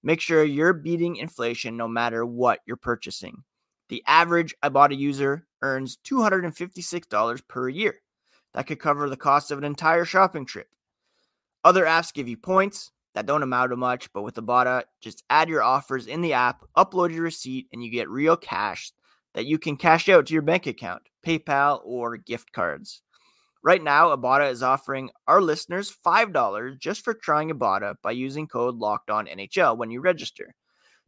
Make 0.01 0.19
sure 0.19 0.43
you're 0.43 0.73
beating 0.73 1.17
inflation 1.17 1.77
no 1.77 1.87
matter 1.87 2.25
what 2.25 2.61
you're 2.65 2.77
purchasing. 2.77 3.43
The 3.89 4.03
average 4.07 4.55
Ibotta 4.63 4.97
user 4.97 5.45
earns 5.61 5.99
$256 6.03 7.47
per 7.47 7.69
year. 7.69 7.95
That 8.55 8.65
could 8.65 8.79
cover 8.79 9.07
the 9.07 9.15
cost 9.15 9.51
of 9.51 9.59
an 9.59 9.63
entire 9.63 10.05
shopping 10.05 10.47
trip. 10.47 10.69
Other 11.63 11.85
apps 11.85 12.11
give 12.11 12.27
you 12.27 12.37
points 12.37 12.89
that 13.13 13.27
don't 13.27 13.43
amount 13.43 13.69
to 13.69 13.75
much, 13.75 14.11
but 14.13 14.23
with 14.23 14.33
Ibotta, 14.33 14.85
just 14.99 15.23
add 15.29 15.47
your 15.47 15.61
offers 15.61 16.07
in 16.07 16.21
the 16.21 16.33
app, 16.33 16.63
upload 16.75 17.13
your 17.13 17.21
receipt, 17.21 17.67
and 17.71 17.83
you 17.83 17.91
get 17.91 18.09
real 18.09 18.35
cash 18.35 18.93
that 19.33 19.45
you 19.45 19.57
can 19.57 19.77
cash 19.77 20.09
out 20.09 20.27
to 20.27 20.33
your 20.33 20.41
bank 20.41 20.67
account, 20.67 21.03
PayPal, 21.25 21.81
or 21.83 22.17
gift 22.17 22.51
cards. 22.51 23.01
Right 23.61 23.83
now, 23.83 24.15
Ibotta 24.15 24.49
is 24.51 24.63
offering 24.63 25.09
our 25.27 25.41
listeners 25.41 25.93
$5 26.05 26.79
just 26.79 27.03
for 27.03 27.13
trying 27.13 27.49
Ibotta 27.49 27.95
by 28.01 28.11
using 28.11 28.47
code 28.47 28.75
Locked 28.75 29.09
On 29.09 29.27
NHL 29.27 29.77
when 29.77 29.91
you 29.91 29.99
register. 29.99 30.55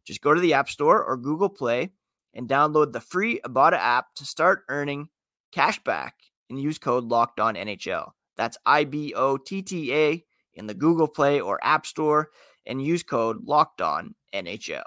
Just 0.04 0.20
go 0.20 0.34
to 0.34 0.40
the 0.40 0.54
App 0.54 0.68
Store 0.68 1.02
or 1.02 1.16
Google 1.16 1.48
Play 1.48 1.92
and 2.34 2.48
download 2.48 2.92
the 2.92 3.00
free 3.00 3.40
Ibotta 3.44 3.78
app 3.78 4.14
to 4.16 4.26
start 4.26 4.64
earning 4.68 5.08
cash 5.50 5.82
back 5.82 6.14
and 6.50 6.60
use 6.60 6.78
code 6.78 7.04
Locked 7.04 7.40
On 7.40 7.54
NHL. 7.54 8.10
That's 8.36 8.58
I 8.66 8.84
B 8.84 9.14
O 9.14 9.36
T 9.36 9.62
T 9.62 9.94
A 9.94 10.24
in 10.54 10.66
the 10.66 10.74
Google 10.74 11.08
Play 11.08 11.40
or 11.40 11.58
App 11.62 11.86
Store 11.86 12.30
and 12.66 12.84
use 12.84 13.02
code 13.02 13.44
Locked 13.44 13.80
On 13.80 14.14
NHL. 14.34 14.82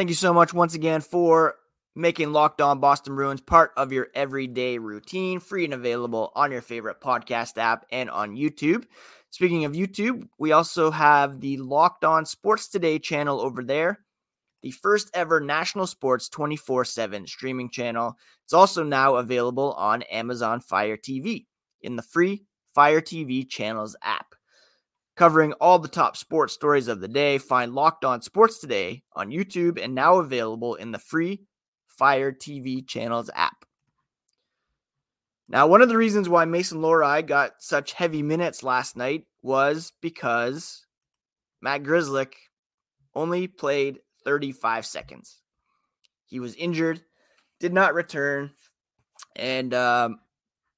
Thank 0.00 0.08
you 0.08 0.14
so 0.14 0.32
much 0.32 0.54
once 0.54 0.72
again 0.74 1.02
for 1.02 1.56
making 1.94 2.32
Locked 2.32 2.62
On 2.62 2.80
Boston 2.80 3.16
Bruins 3.16 3.42
part 3.42 3.72
of 3.76 3.92
your 3.92 4.08
everyday 4.14 4.78
routine, 4.78 5.40
free 5.40 5.66
and 5.66 5.74
available 5.74 6.32
on 6.34 6.50
your 6.50 6.62
favorite 6.62 7.02
podcast 7.02 7.58
app 7.58 7.84
and 7.92 8.08
on 8.08 8.34
YouTube. 8.34 8.86
Speaking 9.28 9.66
of 9.66 9.72
YouTube, 9.72 10.26
we 10.38 10.52
also 10.52 10.90
have 10.90 11.42
the 11.42 11.58
Locked 11.58 12.06
On 12.06 12.24
Sports 12.24 12.68
Today 12.68 12.98
channel 12.98 13.42
over 13.42 13.62
there, 13.62 13.98
the 14.62 14.70
first 14.70 15.10
ever 15.12 15.38
national 15.38 15.86
sports 15.86 16.30
24 16.30 16.86
7 16.86 17.26
streaming 17.26 17.68
channel. 17.68 18.16
It's 18.44 18.54
also 18.54 18.82
now 18.82 19.16
available 19.16 19.74
on 19.74 20.00
Amazon 20.04 20.60
Fire 20.60 20.96
TV 20.96 21.44
in 21.82 21.96
the 21.96 22.02
free 22.02 22.46
Fire 22.74 23.02
TV 23.02 23.46
channels 23.46 23.96
app. 24.02 24.29
Covering 25.16 25.52
all 25.54 25.78
the 25.78 25.88
top 25.88 26.16
sports 26.16 26.54
stories 26.54 26.88
of 26.88 27.00
the 27.00 27.08
day, 27.08 27.38
find 27.38 27.74
Locked 27.74 28.04
On 28.04 28.22
Sports 28.22 28.58
Today 28.58 29.02
on 29.12 29.30
YouTube 29.30 29.82
and 29.82 29.94
now 29.94 30.16
available 30.16 30.76
in 30.76 30.92
the 30.92 30.98
free 30.98 31.42
Fire 31.88 32.32
TV 32.32 32.86
channels 32.86 33.28
app. 33.34 33.64
Now, 35.48 35.66
one 35.66 35.82
of 35.82 35.88
the 35.88 35.96
reasons 35.96 36.28
why 36.28 36.44
Mason 36.44 36.80
Lohrei 36.80 37.26
got 37.26 37.54
such 37.58 37.92
heavy 37.92 38.22
minutes 38.22 38.62
last 38.62 38.96
night 38.96 39.24
was 39.42 39.92
because 40.00 40.86
Matt 41.60 41.82
Grzelcyk 41.82 42.34
only 43.14 43.48
played 43.48 43.98
35 44.24 44.86
seconds. 44.86 45.42
He 46.26 46.38
was 46.38 46.54
injured, 46.54 47.02
did 47.58 47.72
not 47.72 47.94
return, 47.94 48.52
and 49.34 49.74
um, 49.74 50.20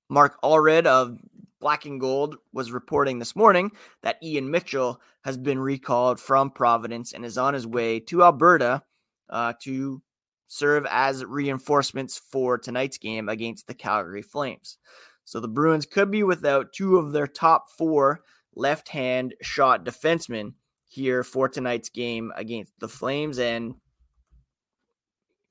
Mark 0.09 0.41
Allred 0.43 0.87
of 0.87 1.19
Black 1.63 1.87
and 1.87 2.01
Gold 2.01 2.37
was 2.53 2.73
reporting 2.73 3.21
this 3.21 3.37
morning 3.37 3.71
that 4.03 4.19
Ian 4.23 4.51
Mitchell 4.51 5.01
has 5.25 5.39
been 5.39 5.61
recalled 5.61 6.19
from 6.19 6.51
Providence 6.51 7.13
and 7.13 7.25
is 7.25 7.39
on 7.39 7.55
his 7.55 7.67
way 7.67 8.01
to 8.01 8.25
Alberta 8.25 8.83
uh, 9.31 9.53
to 9.63 10.03
serve 10.49 10.85
as 10.91 11.25
reinforcements 11.25 12.19
for 12.19 12.59
tonight's 12.59 12.99
game 12.99 13.29
against 13.29 13.69
the 13.69 13.75
Calgary 13.75 14.23
Flames. 14.23 14.77
So 15.25 15.39
the 15.39 15.49
Bruins 15.49 15.87
could 15.87 16.11
be 16.11 16.25
without 16.25 16.73
two 16.73 16.99
of 16.99 17.13
their 17.13 17.29
top 17.29 17.71
four 17.71 18.23
left 18.57 18.89
hand 18.89 19.35
shot 19.41 19.85
defensemen 19.85 20.55
here 20.89 21.23
for 21.23 21.49
tonight's 21.49 21.91
game 21.91 22.33
against 22.37 22.73
the 22.81 22.89
Flames, 22.89 23.39
and 23.39 23.77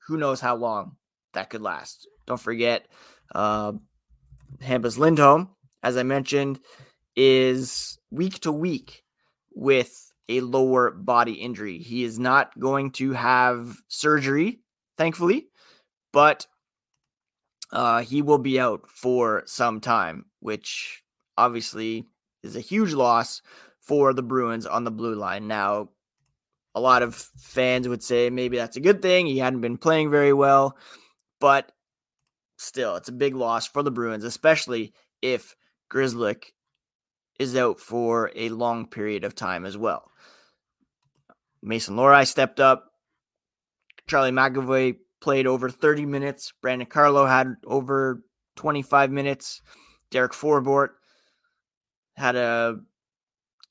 who 0.06 0.18
knows 0.18 0.42
how 0.42 0.56
long 0.56 0.96
that 1.32 1.48
could 1.48 1.62
last. 1.62 2.06
Don't 2.26 2.38
forget, 2.38 2.86
uh, 3.34 3.72
Hampus 4.60 4.98
Lindholm, 4.98 5.48
as 5.82 5.96
I 5.96 6.02
mentioned, 6.02 6.60
is 7.16 7.98
week 8.10 8.40
to 8.40 8.52
week 8.52 9.04
with 9.54 10.12
a 10.28 10.40
lower 10.40 10.90
body 10.90 11.32
injury. 11.32 11.78
He 11.78 12.04
is 12.04 12.18
not 12.18 12.58
going 12.58 12.92
to 12.92 13.12
have 13.12 13.76
surgery 13.88 14.60
thankfully, 14.96 15.48
but 16.12 16.46
uh, 17.72 18.02
he 18.02 18.22
will 18.22 18.38
be 18.38 18.60
out 18.60 18.88
for 18.88 19.42
some 19.46 19.80
time, 19.80 20.26
which 20.40 21.02
obviously 21.36 22.06
is 22.42 22.56
a 22.56 22.60
huge 22.60 22.92
loss 22.92 23.42
for 23.80 24.12
the 24.12 24.22
Bruins 24.22 24.66
on 24.66 24.84
the 24.84 24.90
blue 24.90 25.14
line. 25.14 25.48
Now, 25.48 25.88
a 26.74 26.80
lot 26.80 27.02
of 27.02 27.14
fans 27.14 27.88
would 27.88 28.02
say 28.02 28.30
maybe 28.30 28.56
that's 28.56 28.76
a 28.76 28.80
good 28.80 29.02
thing. 29.02 29.26
He 29.26 29.38
hadn't 29.38 29.60
been 29.60 29.76
playing 29.76 30.10
very 30.10 30.32
well, 30.32 30.76
but 31.40 31.72
still, 32.58 32.96
it's 32.96 33.08
a 33.08 33.12
big 33.12 33.34
loss 33.34 33.66
for 33.66 33.82
the 33.82 33.90
Bruins, 33.90 34.24
especially 34.24 34.94
if 35.20 35.56
Grzelcyk 35.92 36.44
is 37.38 37.56
out 37.56 37.80
for 37.80 38.30
a 38.34 38.48
long 38.48 38.86
period 38.86 39.24
of 39.24 39.34
time 39.34 39.64
as 39.64 39.76
well. 39.76 40.10
Mason 41.62 41.96
Lohrei 41.96 42.26
stepped 42.26 42.60
up, 42.60 42.92
Charlie 44.08 44.30
McAvoy 44.30 44.96
played 45.20 45.46
over 45.46 45.70
30 45.70 46.06
minutes. 46.06 46.52
Brandon 46.60 46.86
Carlo 46.86 47.26
had 47.26 47.54
over 47.64 48.22
25 48.56 49.10
minutes. 49.10 49.62
Derek 50.10 50.32
Forbort 50.32 50.90
had 52.16 52.36
a 52.36 52.80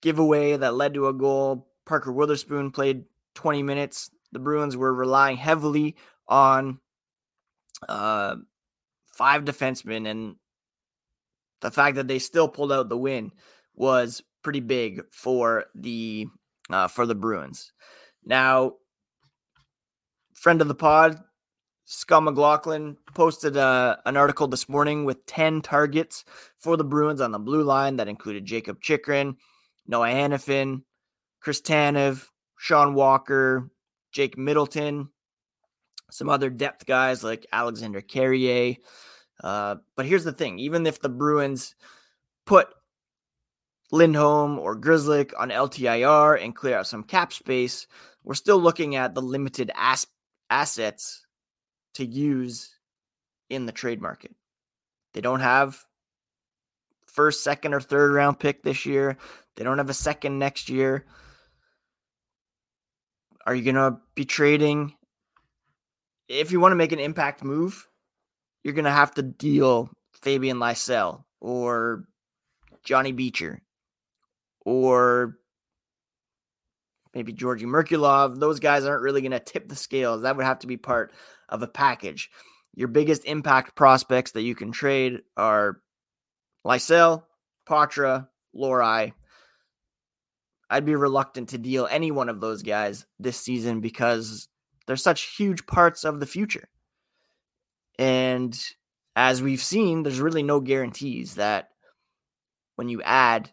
giveaway 0.02 0.58
that 0.58 0.74
led 0.74 0.94
to 0.94 1.08
a 1.08 1.14
goal. 1.14 1.68
Parker 1.86 2.12
Wotherspoon 2.12 2.72
played 2.72 3.04
20 3.36 3.64
minutes. 3.64 4.10
The 4.32 4.40
Bruins 4.40 4.78
were 4.78 4.94
relying 4.94 5.38
heavily 5.38 5.96
on 6.28 6.80
uh, 7.88 8.38
five 9.14 9.44
defensemen, 9.44 10.08
and 10.10 10.36
the 11.62 11.72
fact 11.72 11.96
that 11.96 12.08
they 12.08 12.20
still 12.20 12.48
pulled 12.48 12.72
out 12.72 12.90
the 12.90 12.98
win 12.98 13.32
was 13.76 14.22
pretty 14.44 14.60
big 14.60 15.02
for 15.12 15.66
the 15.76 16.28
uh, 16.70 16.88
for 16.88 17.06
the 17.06 17.16
Bruins. 17.16 17.72
Now, 18.26 18.74
friend 20.34 20.62
of 20.62 20.68
the 20.68 20.76
pod, 20.76 21.20
Scott 21.86 22.24
McLaughlin, 22.24 22.98
posted 23.14 23.58
uh, 23.58 23.98
an 24.06 24.18
article 24.18 24.48
this 24.48 24.70
morning 24.70 25.06
with 25.06 25.26
10 25.26 25.62
targets 25.62 26.24
for 26.58 26.78
the 26.78 26.84
Bruins 26.84 27.22
on 27.22 27.32
the 27.32 27.40
blue 27.40 27.64
line 27.64 27.98
that 27.98 28.08
included 28.08 28.46
Jakob 28.46 28.82
Chychrun, 28.82 29.38
Noah 29.88 30.10
Hanifin, 30.10 30.84
Chris 31.42 31.62
Tanev, 31.62 32.28
Sean 32.58 32.94
Walker, 32.94 33.72
Jake 34.12 34.38
Middleton, 34.38 35.10
some 36.12 36.30
other 36.30 36.50
depth 36.50 36.86
guys 36.86 37.24
like 37.24 37.48
Alexandre 37.52 38.02
Carrier. 38.02 38.76
Uh, 39.42 39.76
but 39.96 40.06
here's 40.06 40.24
the 40.24 40.32
thing 40.32 40.60
even 40.60 40.86
if 40.86 41.02
the 41.02 41.10
Bruins 41.10 41.76
put 42.46 42.68
Lindholm 43.92 44.60
or 44.60 44.80
Grzelcyk 44.80 45.32
on 45.38 45.50
LTIR 45.50 46.44
and 46.44 46.56
clear 46.56 46.78
out 46.78 46.88
some 46.88 47.04
cap 47.04 47.34
space, 47.34 47.88
we're 48.24 48.36
still 48.36 48.60
looking 48.60 48.96
at 48.96 49.16
the 49.16 49.22
limited 49.22 49.72
as- 49.76 50.08
assets 50.50 51.26
to 51.96 52.06
use 52.06 52.76
in 53.50 53.66
the 53.66 53.72
trade 53.72 54.02
market. 54.02 54.34
They 55.14 55.22
don't 55.22 55.42
have 55.42 55.84
first, 57.06 57.44
second, 57.44 57.74
or 57.74 57.82
third 57.82 58.14
round 58.14 58.40
pick 58.40 58.64
this 58.64 58.86
year. 58.86 59.18
They 59.56 59.64
don't 59.64 59.78
have 59.78 59.90
a 59.90 59.94
second 59.94 60.40
next 60.40 60.70
year. 60.70 61.06
Are 63.46 63.56
you 63.56 63.64
going 63.64 63.76
to 63.76 64.00
be 64.16 64.24
trading? 64.24 64.94
If 66.30 66.52
you 66.52 66.60
want 66.60 66.72
to 66.72 66.78
make 66.78 66.94
an 66.94 67.00
impact 67.00 67.44
move, 67.44 67.88
you're 68.64 68.74
going 68.74 68.86
to 68.86 68.92
have 68.92 69.14
to 69.16 69.22
deal 69.22 69.90
Fabian 70.14 70.58
Lysell 70.58 71.24
or 71.40 72.06
Johnny 72.84 73.12
Beecher 73.12 73.62
or 74.66 75.38
maybe 77.14 77.34
Georgi 77.34 77.66
Merkulov. 77.66 78.40
Those 78.40 78.60
guys 78.60 78.86
aren't 78.86 79.04
really 79.04 79.22
going 79.22 79.32
to 79.32 79.40
tip 79.40 79.68
the 79.68 79.76
scales. 79.76 80.22
That 80.22 80.36
would 80.36 80.46
have 80.46 80.60
to 80.60 80.68
be 80.68 80.78
part 80.78 81.12
of 81.50 81.62
a 81.62 81.68
package. 81.68 82.30
Your 82.74 82.88
biggest 82.88 83.26
impact 83.26 83.76
prospects 83.76 84.32
that 84.32 84.44
you 84.44 84.56
can 84.56 84.72
trade 84.72 85.22
are 85.36 85.82
Lysell, 86.66 87.24
Poitras, 87.68 88.28
Lohrei. 88.56 89.14
I'd 90.70 90.86
be 90.86 90.96
reluctant 90.96 91.50
to 91.50 91.58
deal 91.58 91.88
any 91.92 92.12
one 92.12 92.30
of 92.30 92.40
those 92.40 92.64
guys 92.64 93.06
this 93.20 93.38
season 93.38 93.82
because 93.82 94.48
they're 94.88 94.96
such 94.96 95.36
huge 95.36 95.66
parts 95.66 96.06
of 96.06 96.22
the 96.22 96.26
future. 96.26 96.70
And 98.02 98.60
as 99.16 99.44
we've 99.44 99.62
seen, 99.62 100.02
there's 100.02 100.20
really 100.20 100.42
no 100.42 100.60
guarantees 100.60 101.36
that 101.36 101.70
when 102.76 102.90
you 102.90 103.04
add 103.04 103.52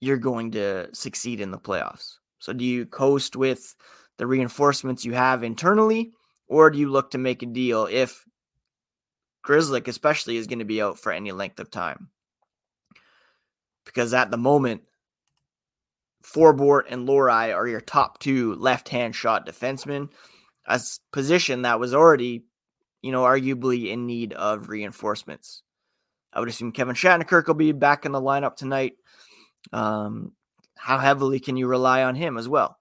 you're 0.00 0.16
going 0.16 0.52
to 0.52 0.94
succeed 0.94 1.40
in 1.40 1.50
the 1.50 1.58
playoffs. 1.58 2.18
So 2.38 2.52
do 2.52 2.64
you 2.64 2.86
coast 2.86 3.34
with 3.34 3.74
the 4.18 4.28
reinforcements 4.28 5.04
you 5.04 5.14
have 5.14 5.42
internally, 5.42 6.12
or 6.46 6.70
do 6.70 6.78
you 6.78 6.88
look 6.88 7.10
to 7.10 7.18
make 7.18 7.42
a 7.42 7.46
deal 7.46 7.88
if 7.90 8.24
Grzelcyk 9.44 9.88
especially 9.88 10.36
is 10.36 10.46
going 10.46 10.60
to 10.60 10.64
be 10.64 10.80
out 10.80 11.00
for 11.00 11.10
any 11.10 11.32
length 11.32 11.58
of 11.58 11.70
time? 11.70 12.10
Because 13.86 14.14
at 14.14 14.30
the 14.30 14.36
moment, 14.36 14.82
Forbort 16.22 16.84
and 16.90 17.08
Lohrei 17.08 17.52
are 17.52 17.66
your 17.66 17.80
top 17.80 18.20
two 18.20 18.54
left-hand 18.54 19.16
shot 19.16 19.48
defensemen, 19.48 20.10
a 20.66 20.80
position 21.12 21.62
that 21.62 21.80
was 21.80 21.92
already, 21.92 22.44
you 23.04 23.12
know, 23.12 23.24
arguably 23.24 23.90
in 23.90 24.06
need 24.06 24.32
of 24.32 24.70
reinforcements. 24.70 25.62
I 26.32 26.40
would 26.40 26.48
assume 26.48 26.72
Kevin 26.72 26.94
Shattenkirk 26.94 27.46
will 27.46 27.54
be 27.54 27.70
back 27.72 28.06
in 28.06 28.12
the 28.12 28.20
lineup 28.20 28.56
tonight. 28.56 28.94
Um, 29.74 30.32
how 30.74 30.96
heavily 30.96 31.38
can 31.38 31.58
you 31.58 31.66
rely 31.66 32.02
on 32.04 32.14
him 32.14 32.38
as 32.38 32.48
well? 32.48 32.78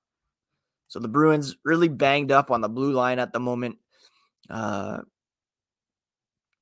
So 0.87 0.99
the 0.99 1.09
Bruins 1.09 1.57
really 1.65 1.89
banged 1.89 2.31
up 2.31 2.51
on 2.51 2.61
the 2.61 2.69
blue 2.69 2.93
line 2.93 3.19
at 3.19 3.33
the 3.33 3.41
moment. 3.41 3.79
Uh, 4.49 4.99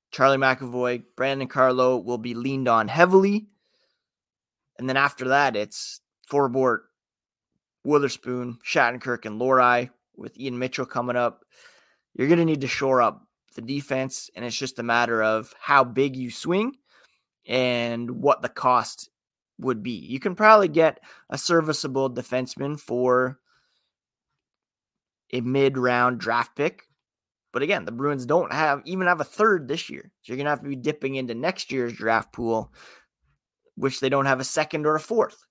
Charlie 0.10 0.38
McAvoy, 0.38 1.04
Brandon 1.16 1.48
Carlo 1.48 1.98
will 1.98 2.18
be 2.18 2.34
leaned 2.34 2.68
on 2.68 2.88
heavily. 2.88 3.46
And 4.80 4.90
then 4.90 4.98
after 4.98 5.28
that, 5.28 5.56
it's 5.56 6.02
Forbort, 6.32 6.80
Wotherspoon, 7.86 8.58
Shattenkirk, 8.66 9.26
and 9.26 9.40
Lohrei 9.40 9.92
with 10.16 10.36
Ian 10.40 10.58
Mitchell 10.58 10.88
coming 10.88 11.16
up. 11.16 11.46
You're 12.16 12.28
going 12.28 12.40
to 12.40 12.46
need 12.46 12.62
to 12.62 12.68
shore 12.68 13.04
up 13.04 13.28
the 13.56 13.62
defense, 13.62 14.30
and 14.36 14.46
it's 14.46 14.58
just 14.58 14.80
a 14.80 14.84
matter 14.84 15.22
of 15.24 15.54
how 15.60 15.84
big 15.84 16.16
you 16.16 16.32
swing 16.32 16.78
and 17.46 18.10
what 18.10 18.42
the 18.42 18.50
cost 18.50 19.10
would 19.60 19.84
be. 19.84 19.92
You 19.92 20.20
can 20.20 20.36
probably 20.36 20.68
get 20.68 21.00
a 21.30 21.38
serviceable 21.38 22.10
defenseman 22.10 22.80
for 22.80 23.40
a 25.32 25.42
mid 25.42 25.78
round 25.78 26.20
draft 26.20 26.56
pick. 26.56 26.84
But 27.54 27.64
again, 27.64 27.86
the 27.86 27.92
Bruins 27.92 28.26
don't 28.26 28.54
have 28.54 28.82
even 28.86 29.08
have 29.08 29.22
a 29.22 29.26
third 29.26 29.68
this 29.68 29.90
year. 29.90 30.12
So 30.22 30.32
you're 30.32 30.38
going 30.38 30.46
to 30.46 30.52
have 30.52 30.62
to 30.62 30.70
be 30.70 30.76
dipping 30.76 31.16
into 31.16 31.36
next 31.36 31.72
year's 31.72 31.94
draft 31.94 32.32
pool, 32.32 32.74
which 33.76 34.00
they 34.00 34.10
don't 34.10 34.26
have 34.26 34.40
a 34.40 34.46
second 34.46 34.86
or 34.86 34.96
a 34.96 35.00
fourth. 35.00 35.46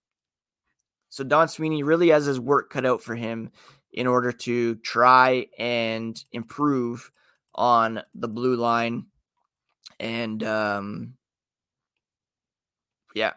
So 1.10 1.24
Don 1.24 1.48
Sweeney 1.48 1.82
really 1.82 2.08
has 2.08 2.24
his 2.24 2.40
work 2.40 2.70
cut 2.70 2.86
out 2.86 3.02
for 3.02 3.16
him 3.16 3.50
in 3.92 4.06
order 4.06 4.32
to 4.32 4.76
try 4.76 5.46
and 5.58 6.22
improve 6.32 7.10
on 7.54 8.02
the 8.14 8.28
blue 8.28 8.56
line. 8.56 9.06
And 9.98 10.42
um, 10.42 11.14
yeah, 13.14 13.32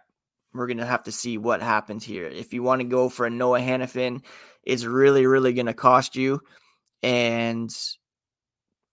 we're 0.53 0.67
going 0.67 0.77
to 0.77 0.85
have 0.85 1.03
to 1.03 1.11
see 1.11 1.37
what 1.37 1.61
happens 1.61 2.03
here. 2.03 2.25
If 2.27 2.53
you 2.53 2.63
want 2.63 2.81
to 2.81 2.87
go 2.87 3.09
for 3.09 3.25
a 3.25 3.29
Noah 3.29 3.59
Hanifin, 3.59 4.23
it's 4.63 4.85
really, 4.85 5.25
really 5.25 5.53
going 5.53 5.65
to 5.65 5.73
cost 5.73 6.15
you. 6.15 6.41
And 7.01 7.69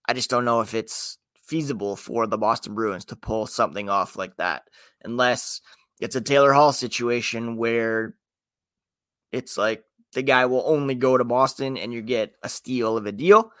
I 0.07 0.13
just 0.13 0.29
don't 0.29 0.45
know 0.45 0.61
if 0.61 0.73
it's 0.73 1.17
feasible 1.45 1.95
for 1.95 2.27
the 2.27 2.37
Boston 2.37 2.73
Bruins 2.73 3.05
to 3.05 3.15
pull 3.15 3.47
something 3.47 3.89
off 3.89 4.17
like 4.17 4.35
that, 4.37 4.63
unless 5.03 5.61
it's 5.99 6.15
a 6.15 6.21
Taylor 6.21 6.51
Hall 6.51 6.73
situation 6.73 7.57
where 7.57 8.15
it's 9.31 9.57
like 9.57 9.83
the 10.13 10.23
guy 10.23 10.45
will 10.45 10.63
only 10.65 10.95
go 10.95 11.17
to 11.17 11.23
Boston 11.23 11.77
and 11.77 11.93
you 11.93 12.01
get 12.01 12.35
a 12.43 12.49
steal 12.49 12.97
of 12.97 13.05
a 13.05 13.11
deal. 13.11 13.51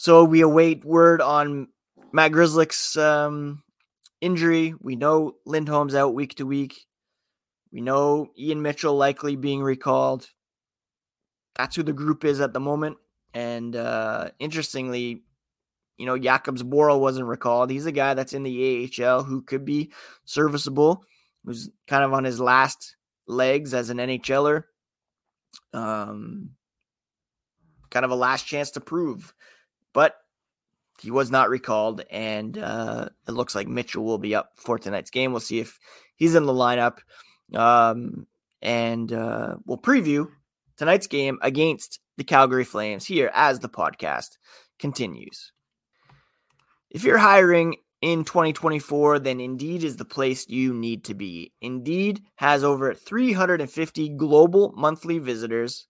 So 0.00 0.22
we 0.22 0.42
await 0.42 0.84
word 0.84 1.20
on 1.20 1.66
Matt 2.12 2.30
Grzelcyk's 2.30 2.96
um, 2.96 3.64
injury. 4.20 4.72
We 4.80 4.94
know 4.94 5.34
Lindholm's 5.44 5.96
out 5.96 6.14
week 6.14 6.36
to 6.36 6.46
week. 6.46 6.86
We 7.72 7.80
know 7.80 8.28
Ian 8.38 8.62
Mitchell 8.62 8.94
likely 8.94 9.34
being 9.34 9.60
recalled. 9.60 10.28
That's 11.56 11.74
who 11.74 11.82
the 11.82 11.92
group 11.92 12.24
is 12.24 12.40
at 12.40 12.52
the 12.52 12.60
moment. 12.60 12.98
And 13.34 13.74
uh, 13.74 14.30
interestingly, 14.38 15.24
you 15.96 16.06
know, 16.06 16.16
Jakub 16.16 16.58
Zboril 16.58 17.00
wasn't 17.00 17.26
recalled. 17.26 17.68
He's 17.68 17.86
a 17.86 17.90
guy 17.90 18.14
that's 18.14 18.34
in 18.34 18.44
the 18.44 18.88
AHL 19.02 19.24
who 19.24 19.42
could 19.42 19.64
be 19.64 19.90
serviceable, 20.24 21.02
who's 21.44 21.70
kind 21.88 22.04
of 22.04 22.12
on 22.12 22.22
his 22.22 22.38
last 22.38 22.94
legs 23.26 23.74
as 23.74 23.90
an 23.90 23.98
NHLer. 23.98 24.62
Um, 25.72 26.50
kind 27.90 28.04
of 28.04 28.12
a 28.12 28.14
last 28.14 28.46
chance 28.46 28.70
to 28.70 28.80
prove. 28.80 29.34
But 29.92 30.16
he 31.00 31.10
was 31.10 31.30
not 31.30 31.48
recalled, 31.48 32.02
and 32.10 32.58
uh, 32.58 33.08
it 33.26 33.32
looks 33.32 33.54
like 33.54 33.68
Mitchell 33.68 34.04
will 34.04 34.18
be 34.18 34.34
up 34.34 34.52
for 34.56 34.78
tonight's 34.78 35.10
game. 35.10 35.32
We'll 35.32 35.40
see 35.40 35.60
if 35.60 35.78
he's 36.16 36.34
in 36.34 36.46
the 36.46 36.52
lineup, 36.52 36.98
um, 37.54 38.26
and 38.60 39.12
uh, 39.12 39.56
we'll 39.64 39.78
preview 39.78 40.28
tonight's 40.76 41.06
game 41.06 41.38
against 41.42 42.00
the 42.16 42.24
Calgary 42.24 42.64
Flames 42.64 43.04
here 43.04 43.30
as 43.32 43.60
the 43.60 43.68
podcast 43.68 44.38
continues. 44.78 45.52
If 46.90 47.04
you're 47.04 47.18
hiring 47.18 47.76
in 48.00 48.24
2024, 48.24 49.18
then 49.18 49.40
Indeed 49.40 49.84
is 49.84 49.96
the 49.96 50.04
place 50.04 50.48
you 50.48 50.72
need 50.72 51.04
to 51.04 51.14
be. 51.14 51.52
Indeed 51.60 52.22
has 52.36 52.64
over 52.64 52.94
350 52.94 54.08
global 54.10 54.72
monthly 54.76 55.18
visitors 55.18 55.86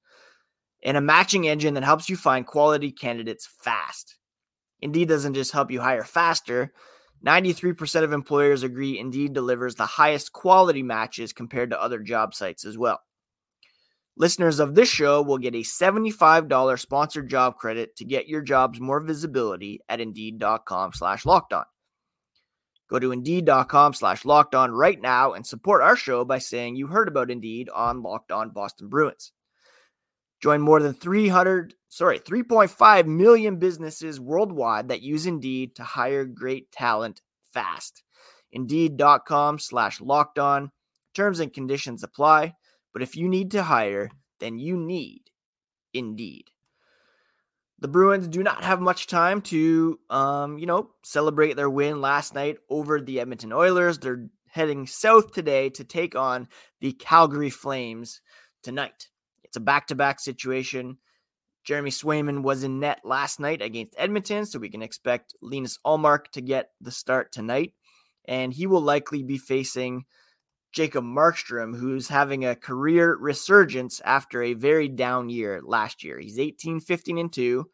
and 0.82 0.96
a 0.96 1.00
matching 1.00 1.48
engine 1.48 1.74
that 1.74 1.84
helps 1.84 2.08
you 2.08 2.16
find 2.16 2.46
quality 2.46 2.92
candidates 2.92 3.48
fast. 3.60 4.16
Indeed 4.80 5.08
doesn't 5.08 5.34
just 5.34 5.52
help 5.52 5.70
you 5.70 5.80
hire 5.80 6.04
faster. 6.04 6.72
93% 7.24 8.04
of 8.04 8.12
employers 8.12 8.62
agree 8.62 8.98
Indeed 8.98 9.32
delivers 9.32 9.74
the 9.74 9.86
highest 9.86 10.32
quality 10.32 10.82
matches 10.82 11.32
compared 11.32 11.70
to 11.70 11.82
other 11.82 11.98
job 11.98 12.34
sites 12.34 12.64
as 12.64 12.78
well. 12.78 13.00
Listeners 14.16 14.58
of 14.58 14.74
this 14.74 14.88
show 14.88 15.22
will 15.22 15.38
get 15.38 15.54
a 15.54 15.58
$75 15.58 16.78
sponsored 16.80 17.30
job 17.30 17.56
credit 17.56 17.94
to 17.96 18.04
get 18.04 18.28
your 18.28 18.40
jobs 18.40 18.80
more 18.80 19.00
visibility 19.00 19.80
at 19.88 20.00
Indeed.com 20.00 20.92
slash 20.92 21.24
locked 21.24 21.52
on. 21.52 21.64
Go 22.88 22.98
to 22.98 23.12
Indeed.com 23.12 23.94
slash 23.94 24.24
locked 24.24 24.54
on 24.54 24.72
right 24.72 25.00
now 25.00 25.34
and 25.34 25.46
support 25.46 25.82
our 25.82 25.94
show 25.94 26.24
by 26.24 26.38
saying 26.38 26.74
you 26.74 26.86
heard 26.86 27.06
about 27.06 27.30
Indeed 27.30 27.68
on 27.68 28.02
Locked 28.02 28.32
On 28.32 28.50
Boston 28.50 28.88
Bruins. 28.88 29.32
Join 30.40 30.60
more 30.60 30.80
than 30.80 30.94
300, 30.94 31.74
sorry, 31.88 32.20
3.5 32.20 33.06
million 33.06 33.56
businesses 33.58 34.20
worldwide 34.20 34.88
that 34.88 35.02
use 35.02 35.26
Indeed 35.26 35.74
to 35.76 35.82
hire 35.82 36.24
great 36.24 36.70
talent 36.70 37.22
fast. 37.52 38.02
Indeed.com 38.52 39.58
slash 39.58 40.00
locked 40.00 40.38
on. 40.38 40.70
Terms 41.14 41.40
and 41.40 41.52
conditions 41.52 42.02
apply. 42.02 42.54
But 42.92 43.02
if 43.02 43.16
you 43.16 43.28
need 43.28 43.50
to 43.52 43.64
hire, 43.64 44.10
then 44.38 44.58
you 44.58 44.76
need 44.76 45.22
Indeed. 45.92 46.50
The 47.80 47.88
Bruins 47.88 48.26
do 48.26 48.42
not 48.42 48.64
have 48.64 48.80
much 48.80 49.06
time 49.06 49.40
to, 49.42 50.00
um, 50.10 50.58
you 50.58 50.66
know, 50.66 50.90
celebrate 51.04 51.54
their 51.54 51.70
win 51.70 52.00
last 52.00 52.34
night 52.34 52.58
over 52.68 53.00
the 53.00 53.20
Edmonton 53.20 53.52
Oilers. 53.52 53.98
They're 53.98 54.28
heading 54.48 54.86
south 54.86 55.32
today 55.32 55.70
to 55.70 55.84
take 55.84 56.16
on 56.16 56.48
the 56.80 56.92
Calgary 56.92 57.50
Flames 57.50 58.20
tonight. 58.62 59.08
It's 59.48 59.56
a 59.56 59.60
back 59.60 59.86
to 59.86 59.94
back 59.94 60.20
situation. 60.20 60.98
Jeremy 61.64 61.90
Swayman 61.90 62.42
was 62.42 62.64
in 62.64 62.80
net 62.80 63.00
last 63.02 63.40
night 63.40 63.62
against 63.62 63.94
Edmonton, 63.96 64.44
so 64.44 64.58
we 64.58 64.68
can 64.68 64.82
expect 64.82 65.34
Linus 65.40 65.78
Ullmark 65.86 66.28
to 66.32 66.42
get 66.42 66.70
the 66.80 66.90
start 66.90 67.32
tonight. 67.32 67.72
And 68.26 68.52
he 68.52 68.66
will 68.66 68.82
likely 68.82 69.22
be 69.22 69.38
facing 69.38 70.04
Jacob 70.72 71.04
Markstrom, 71.04 71.74
who's 71.74 72.08
having 72.08 72.44
a 72.44 72.54
career 72.54 73.16
resurgence 73.16 74.02
after 74.04 74.42
a 74.42 74.52
very 74.52 74.86
down 74.86 75.30
year 75.30 75.62
last 75.64 76.04
year. 76.04 76.18
He's 76.18 76.38
18, 76.38 76.80
15, 76.80 77.16
and 77.16 77.32
2, 77.32 77.70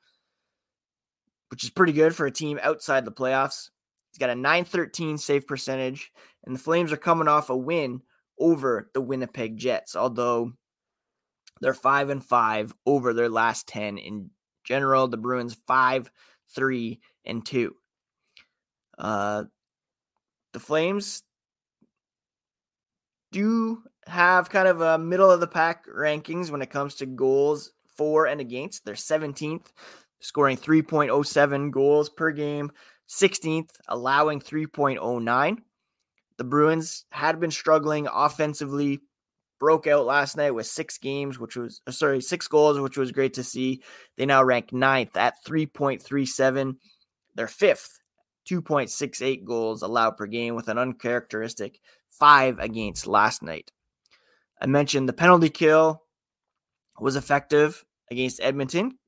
which 1.51 1.65
is 1.65 1.71
pretty 1.71 1.93
good 1.93 2.15
for 2.15 2.27
a 2.27 2.31
team 2.31 2.61
outside 2.63 3.05
the 3.05 3.11
playoffs. 3.11 3.71
He's 4.13 4.19
got 4.19 4.31
a 4.31 4.37
913 4.37 5.19
save 5.19 5.49
percentage, 5.49 6.13
and 6.45 6.55
the 6.55 6.61
Flames 6.61 6.93
are 6.93 6.97
coming 6.97 7.27
off 7.27 7.51
a 7.51 7.57
win 7.57 8.03
over 8.39 8.91
the 8.95 9.01
Winnipeg 9.01 9.57
Jets, 9.57 9.97
although 9.97 10.53
they're 11.61 11.75
five 11.75 12.11
and 12.11 12.25
five 12.25 12.75
over 12.87 13.13
their 13.13 13.29
last 13.29 13.67
10 13.69 13.99
in 13.99 14.31
general. 14.65 15.09
The 15.09 15.17
Bruins 15.17 15.57
five, 15.67 16.11
three, 16.55 17.01
and 17.25 17.45
two. 17.45 17.75
Uh, 18.99 19.45
the 20.53 20.61
Flames 20.61 21.23
do 23.33 23.83
have 24.07 24.51
kind 24.51 24.69
of 24.69 24.81
a 24.81 24.99
middle 24.99 25.31
of 25.31 25.41
the 25.41 25.47
pack 25.47 25.87
rankings 25.89 26.51
when 26.51 26.63
it 26.63 26.71
comes 26.71 26.95
to 26.97 27.07
goals 27.07 27.73
for 27.97 28.27
and 28.27 28.41
against. 28.41 28.85
They're 28.85 28.95
17th, 28.95 29.67
scoring 30.21 30.57
3.07 30.57 31.71
goals 31.71 32.09
per 32.11 32.31
game, 32.31 32.71
16th, 33.09 33.71
allowing 33.89 34.41
3.09. 34.41 35.59
The 36.37 36.45
Bruins 36.45 37.07
had 37.11 37.41
been 37.41 37.51
struggling 37.51 38.09
offensively 38.13 39.01
broke 39.59 39.87
out 39.87 40.07
last 40.07 40.37
night 40.37 40.53
with 40.53 40.67
six 40.67 40.99
games, 40.99 41.39
which 41.39 41.57
was 41.57 41.81
uh, 41.87 41.93
sorry, 41.93 42.21
six 42.21 42.49
goals, 42.49 42.79
which 42.79 42.97
was 42.97 43.13
great 43.13 43.35
to 43.35 43.45
see. 43.45 43.83
They 44.17 44.27
now 44.27 44.43
rank 44.43 44.73
ninth 44.73 45.17
at 45.17 45.35
3.37. 45.47 46.77
They're 47.35 47.49
fifth, 47.49 47.99
2.68 48.51 49.45
goals 49.45 49.83
allowed 49.83 50.17
per 50.17 50.27
game 50.27 50.55
with 50.55 50.69
an 50.69 50.79
uncharacteristic 50.79 51.81
five 52.11 52.59
against 52.59 53.07
last 53.07 53.43
night. 53.43 53.71
I 54.61 54.67
mentioned 54.67 55.09
the 55.09 55.13
penalty 55.13 55.51
kill 55.51 56.03
was 56.99 57.17
effective 57.17 57.85
against 58.11 58.41
Edmonton. 58.41 58.99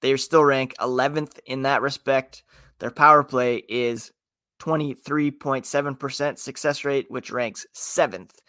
They 0.00 0.16
still 0.16 0.44
rank 0.44 0.74
11th 0.78 1.38
in 1.46 1.62
that 1.62 1.80
respect. 1.80 2.42
Their 2.80 2.90
power 2.90 3.22
play 3.22 3.62
is 3.68 4.12
23.7% 4.62 6.38
success 6.38 6.84
rate, 6.84 7.06
which 7.10 7.32
ranks 7.32 7.66
seventh 7.72 8.40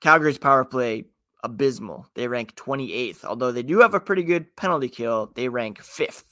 Calgary's 0.00 0.38
power 0.38 0.64
play 0.64 1.04
abysmal. 1.42 2.06
They 2.14 2.28
rank 2.28 2.54
28th, 2.54 3.24
although 3.24 3.52
they 3.52 3.62
do 3.62 3.80
have 3.80 3.94
a 3.94 4.00
pretty 4.00 4.22
good 4.22 4.54
penalty 4.56 4.88
kill. 4.88 5.32
They 5.34 5.48
rank 5.48 5.80
5th. 5.82 6.24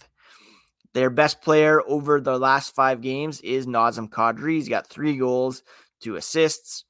Their 0.94 1.10
best 1.10 1.42
player 1.42 1.82
over 1.86 2.20
the 2.20 2.38
last 2.38 2.74
five 2.74 3.00
games 3.00 3.40
is 3.42 3.66
Nazem 3.66 4.08
Kadri. 4.08 4.54
He's 4.54 4.68
got 4.68 4.86
three 4.86 5.16
goals, 5.16 5.62
two 6.00 6.16
assists. 6.16 6.84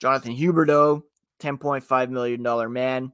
Jonathan 0.00 0.34
Huberdeau, 0.34 1.02
$10.5 1.40 2.08
million 2.10 2.72
man. 2.72 3.12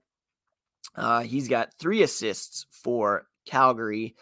Uh, 0.94 1.20
he's 1.20 1.48
got 1.48 1.74
three 1.74 2.02
assists 2.02 2.66
for 2.70 3.26
Calgary 3.46 4.14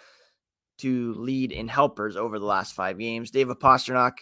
to 0.78 1.14
lead 1.14 1.52
in 1.52 1.68
helpers 1.68 2.16
over 2.16 2.38
the 2.38 2.46
last 2.46 2.74
five 2.74 2.98
games. 2.98 3.30
David 3.30 3.58
Pastrnak, 3.58 4.12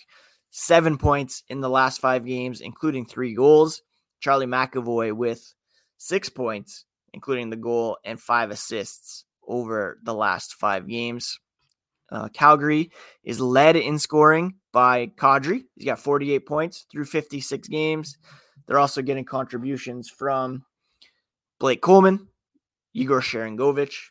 seven 0.50 0.98
points 0.98 1.42
in 1.48 1.60
the 1.60 1.68
last 1.68 2.00
five 2.00 2.24
games, 2.24 2.60
including 2.60 3.06
three 3.06 3.34
goals. 3.34 3.82
Charlie 4.20 4.46
McAvoy 4.46 5.12
with 5.12 5.54
six 5.98 6.28
points, 6.28 6.84
including 7.12 7.50
the 7.50 7.56
goal 7.56 7.98
and 8.04 8.20
five 8.20 8.50
assists 8.50 9.24
over 9.46 9.98
the 10.02 10.14
last 10.14 10.54
five 10.54 10.88
games. 10.88 11.38
Uh, 12.10 12.28
Calgary 12.28 12.90
is 13.22 13.40
led 13.40 13.76
in 13.76 13.98
scoring 13.98 14.54
by 14.72 15.06
Kadri. 15.06 15.64
He's 15.74 15.86
got 15.86 15.98
48 15.98 16.46
points 16.46 16.86
through 16.90 17.06
56 17.06 17.68
games. 17.68 18.18
They're 18.66 18.78
also 18.78 19.02
getting 19.02 19.24
contributions 19.24 20.08
from 20.08 20.64
Blake 21.58 21.80
Coleman, 21.80 22.28
Igor 22.94 23.20
Sharangovich, 23.20 24.10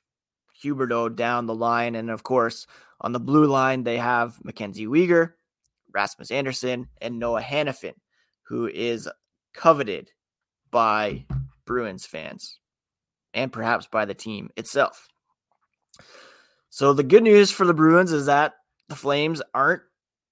Huberdeau 0.63 1.15
down 1.15 1.45
the 1.45 1.55
line. 1.55 1.95
And 1.95 2.09
of 2.09 2.23
course, 2.23 2.65
on 3.01 3.11
the 3.11 3.19
blue 3.19 3.45
line, 3.45 3.83
they 3.83 3.97
have 3.97 4.43
Mackenzie 4.43 4.87
Weegar, 4.87 5.33
Rasmus 5.93 6.31
Andersson, 6.31 6.87
and 7.01 7.19
Noah 7.19 7.41
Hanifin, 7.41 7.93
who 8.43 8.67
is 8.67 9.09
coveted 9.53 10.11
by 10.71 11.25
Bruins 11.65 12.05
fans 12.05 12.59
and 13.33 13.51
perhaps 13.51 13.87
by 13.87 14.05
the 14.05 14.13
team 14.13 14.49
itself. 14.55 15.07
So 16.69 16.93
the 16.93 17.03
good 17.03 17.23
news 17.23 17.51
for 17.51 17.65
the 17.65 17.73
Bruins 17.73 18.11
is 18.11 18.25
that 18.25 18.53
the 18.89 18.95
Flames 18.95 19.41
aren't 19.53 19.83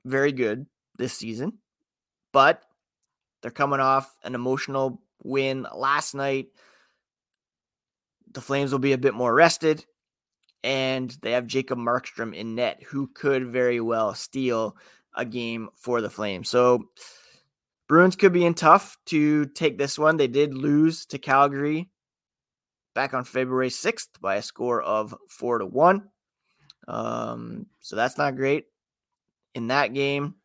very 0.06 0.32
good 0.32 0.66
this 0.98 1.14
season, 1.14 1.60
but 2.34 2.64
they're 3.42 3.52
coming 3.52 3.80
off 3.80 4.16
an 4.24 4.36
emotional 4.36 5.02
win 5.24 5.68
last 5.76 6.16
night. 6.16 6.48
The 8.34 8.42
Flames 8.42 8.72
will 8.72 8.80
be 8.80 8.94
a 8.94 8.98
bit 8.98 9.14
more 9.14 9.34
rested, 9.34 9.86
and 10.64 11.16
they 11.22 11.32
have 11.32 11.48
Jacob 11.48 11.80
Markstrom 11.80 12.34
in 12.34 12.56
net, 12.56 12.82
who 12.84 13.08
could 13.08 13.48
very 13.48 13.80
well 13.80 14.14
steal 14.14 14.78
a 15.16 15.26
game 15.26 15.70
for 15.76 16.02
the 16.02 16.10
Flames. 16.10 16.50
So 16.50 16.90
Bruins 17.88 18.16
could 18.16 18.34
be 18.34 18.46
in 18.46 18.54
tough 18.54 18.98
to 19.08 19.46
take 19.48 19.78
this 19.78 20.00
one. 20.00 20.18
They 20.18 20.28
did 20.28 20.54
lose 20.54 21.06
to 21.08 21.18
Calgary 21.18 21.90
back 22.94 23.14
on 23.14 23.24
February 23.24 23.70
6th 23.70 24.08
by 24.22 24.36
a 24.36 24.42
score 24.42 24.82
of 24.82 25.16
four 25.30 25.58
to 25.58 25.66
one. 25.66 26.10
Um, 26.88 27.68
so 27.80 27.96
that's 27.96 28.18
not 28.18 28.36
great. 28.36 28.66
In 29.56 29.68
that 29.68 29.94
game, 29.94 30.36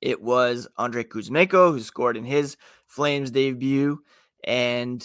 it 0.00 0.20
was 0.20 0.68
Andrei 0.78 1.04
Kuzmenko 1.04 1.72
who 1.72 1.80
scored 1.80 2.16
in 2.16 2.24
his 2.24 2.56
Flames 2.86 3.30
debut, 3.30 4.00
and 4.44 5.04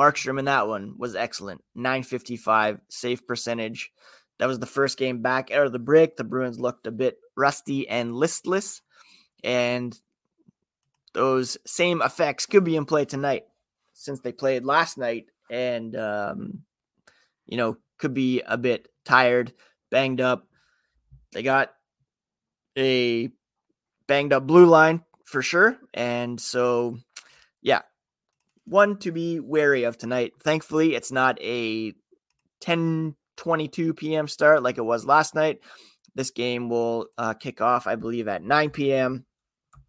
Markstrom 0.00 0.38
in 0.38 0.46
that 0.46 0.66
one 0.66 0.94
was 0.96 1.14
excellent. 1.14 1.62
955 1.74 2.80
save 2.88 3.26
percentage. 3.26 3.92
That 4.38 4.48
was 4.48 4.58
the 4.58 4.64
first 4.64 4.96
game 4.96 5.20
back 5.20 5.50
out 5.50 5.66
of 5.66 5.72
the 5.72 5.78
break. 5.78 6.16
The 6.16 6.24
Bruins 6.24 6.58
looked 6.58 6.86
a 6.86 6.90
bit 6.90 7.18
rusty 7.36 7.86
and 7.86 8.16
listless, 8.16 8.80
and 9.44 9.98
those 11.12 11.58
same 11.66 12.00
effects 12.00 12.46
could 12.46 12.64
be 12.64 12.76
in 12.76 12.86
play 12.86 13.04
tonight 13.04 13.44
since 13.92 14.20
they 14.20 14.32
played 14.32 14.64
last 14.64 14.96
night 14.96 15.26
and 15.50 15.94
um, 15.94 16.62
you 17.46 17.58
know 17.58 17.76
could 17.98 18.14
be 18.14 18.40
a 18.40 18.56
bit 18.56 18.88
tired, 19.04 19.52
banged 19.90 20.22
up. 20.22 20.46
They 21.32 21.42
got 21.42 21.74
a 22.78 23.28
banged 24.06 24.32
up 24.32 24.46
blue 24.46 24.64
line 24.64 25.04
for 25.26 25.42
sure, 25.42 25.76
and 25.92 26.40
so 26.40 26.96
yeah, 27.60 27.82
one 28.64 28.98
to 28.98 29.12
be 29.12 29.40
wary 29.40 29.84
of 29.84 29.98
tonight. 29.98 30.32
Thankfully, 30.42 30.94
it's 30.94 31.12
not 31.12 31.40
a 31.40 31.94
10 32.60 33.16
22 33.36 33.94
p.m. 33.94 34.28
start 34.28 34.62
like 34.62 34.76
it 34.76 34.84
was 34.84 35.06
last 35.06 35.34
night. 35.34 35.60
This 36.14 36.30
game 36.30 36.68
will 36.68 37.06
uh, 37.16 37.32
kick 37.34 37.62
off, 37.62 37.86
I 37.86 37.94
believe, 37.96 38.28
at 38.28 38.42
9 38.42 38.70
p.m. 38.70 39.24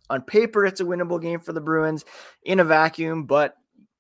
On 0.09 0.21
paper, 0.21 0.65
it's 0.65 0.79
a 0.79 0.85
winnable 0.85 1.21
game 1.21 1.41
for 1.41 1.51
the 1.51 1.61
Bruins 1.61 2.05
in 2.43 2.59
a 2.59 2.63
vacuum, 2.63 3.25
but 3.25 3.55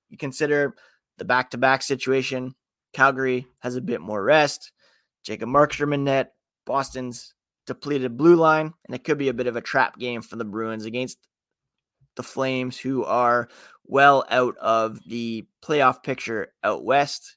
you 0.09 0.17
consider 0.17 0.75
the 1.17 1.25
back 1.25 1.49
to 1.49 1.57
back 1.57 1.83
situation. 1.83 2.55
Calgary 2.93 3.47
has 3.59 3.75
a 3.75 3.81
bit 3.81 3.99
more 3.99 4.23
rest. 4.23 4.71
Jacob 5.23 5.49
Markstrom 5.49 5.93
in 5.93 6.05
net. 6.05 6.31
Boston's 6.65 7.33
depleted 7.67 8.17
blue 8.17 8.35
line, 8.35 8.73
and 8.85 8.95
it 8.95 9.03
could 9.03 9.17
be 9.17 9.29
a 9.29 9.33
bit 9.33 9.47
of 9.47 9.55
a 9.55 9.61
trap 9.61 9.97
game 9.97 10.21
for 10.21 10.35
the 10.35 10.45
Bruins 10.45 10.85
against 10.85 11.17
the 12.15 12.23
Flames, 12.23 12.77
who 12.77 13.03
are 13.03 13.49
well 13.85 14.25
out 14.29 14.57
of 14.57 14.99
the 15.07 15.45
playoff 15.61 16.03
picture 16.03 16.53
out 16.63 16.83
west. 16.83 17.35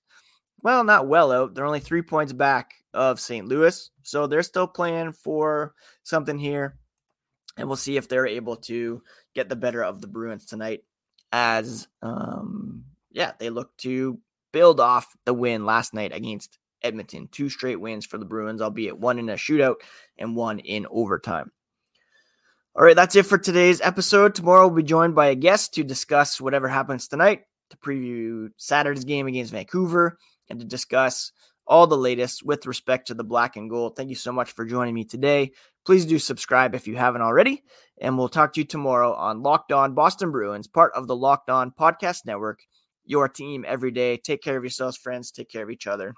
Well, 0.62 0.84
not 0.84 1.08
well 1.08 1.30
out. 1.30 1.54
They're 1.54 1.66
only 1.66 1.80
three 1.80 2.02
points 2.02 2.32
back 2.32 2.74
of 2.94 3.20
St. 3.20 3.46
Louis. 3.46 3.90
So 4.02 4.26
they're 4.26 4.42
still 4.42 4.66
playing 4.66 5.12
for 5.12 5.74
something 6.04 6.38
here. 6.38 6.76
And 7.56 7.68
we'll 7.68 7.76
see 7.76 7.96
if 7.96 8.08
they're 8.08 8.26
able 8.26 8.56
to 8.56 9.02
get 9.34 9.48
the 9.48 9.56
better 9.56 9.82
of 9.82 10.00
the 10.00 10.06
Bruins 10.06 10.46
tonight 10.46 10.84
as 11.32 11.88
um, 12.02 12.84
yeah, 13.10 13.32
they 13.38 13.50
look 13.50 13.76
to 13.78 14.18
build 14.52 14.80
off 14.80 15.16
the 15.24 15.34
win 15.34 15.66
last 15.66 15.94
night 15.94 16.14
against 16.14 16.58
Edmonton. 16.82 17.28
Two 17.30 17.48
straight 17.48 17.80
wins 17.80 18.06
for 18.06 18.18
the 18.18 18.24
Bruins, 18.24 18.62
albeit 18.62 18.98
one 18.98 19.18
in 19.18 19.28
a 19.28 19.34
shootout 19.34 19.76
and 20.18 20.36
one 20.36 20.60
in 20.60 20.86
overtime. 20.90 21.50
All 22.76 22.84
right, 22.84 22.96
that's 22.96 23.14
it 23.14 23.26
for 23.26 23.38
today's 23.38 23.80
episode. 23.80 24.34
Tomorrow 24.34 24.66
we'll 24.66 24.76
be 24.76 24.82
joined 24.82 25.14
by 25.14 25.26
a 25.26 25.36
guest 25.36 25.74
to 25.74 25.84
discuss 25.84 26.40
whatever 26.40 26.66
happens 26.66 27.06
tonight, 27.06 27.42
to 27.70 27.76
preview 27.76 28.48
Saturday's 28.56 29.04
game 29.04 29.28
against 29.28 29.52
Vancouver, 29.52 30.18
and 30.50 30.58
to 30.58 30.66
discuss 30.66 31.30
all 31.68 31.86
the 31.86 31.96
latest 31.96 32.44
with 32.44 32.66
respect 32.66 33.06
to 33.06 33.14
the 33.14 33.22
black 33.22 33.54
and 33.54 33.70
gold. 33.70 33.94
Thank 33.94 34.10
you 34.10 34.16
so 34.16 34.32
much 34.32 34.50
for 34.50 34.64
joining 34.64 34.92
me 34.92 35.04
today. 35.04 35.52
Please 35.86 36.04
do 36.04 36.18
subscribe 36.18 36.74
if 36.74 36.88
you 36.88 36.96
haven't 36.96 37.22
already, 37.22 37.62
and 38.00 38.18
we'll 38.18 38.28
talk 38.28 38.52
to 38.54 38.60
you 38.60 38.66
tomorrow 38.66 39.14
on 39.14 39.42
Locked 39.42 39.70
On 39.70 39.94
Boston 39.94 40.32
Bruins, 40.32 40.66
part 40.66 40.92
of 40.96 41.06
the 41.06 41.14
Locked 41.14 41.50
On 41.50 41.70
Podcast 41.70 42.26
Network 42.26 42.60
your 43.04 43.28
team 43.28 43.64
every 43.66 43.90
day. 43.90 44.16
Take 44.16 44.42
care 44.42 44.56
of 44.56 44.64
yourselves, 44.64 44.96
friends. 44.96 45.30
Take 45.30 45.50
care 45.50 45.62
of 45.62 45.70
each 45.70 45.86
other. 45.86 46.14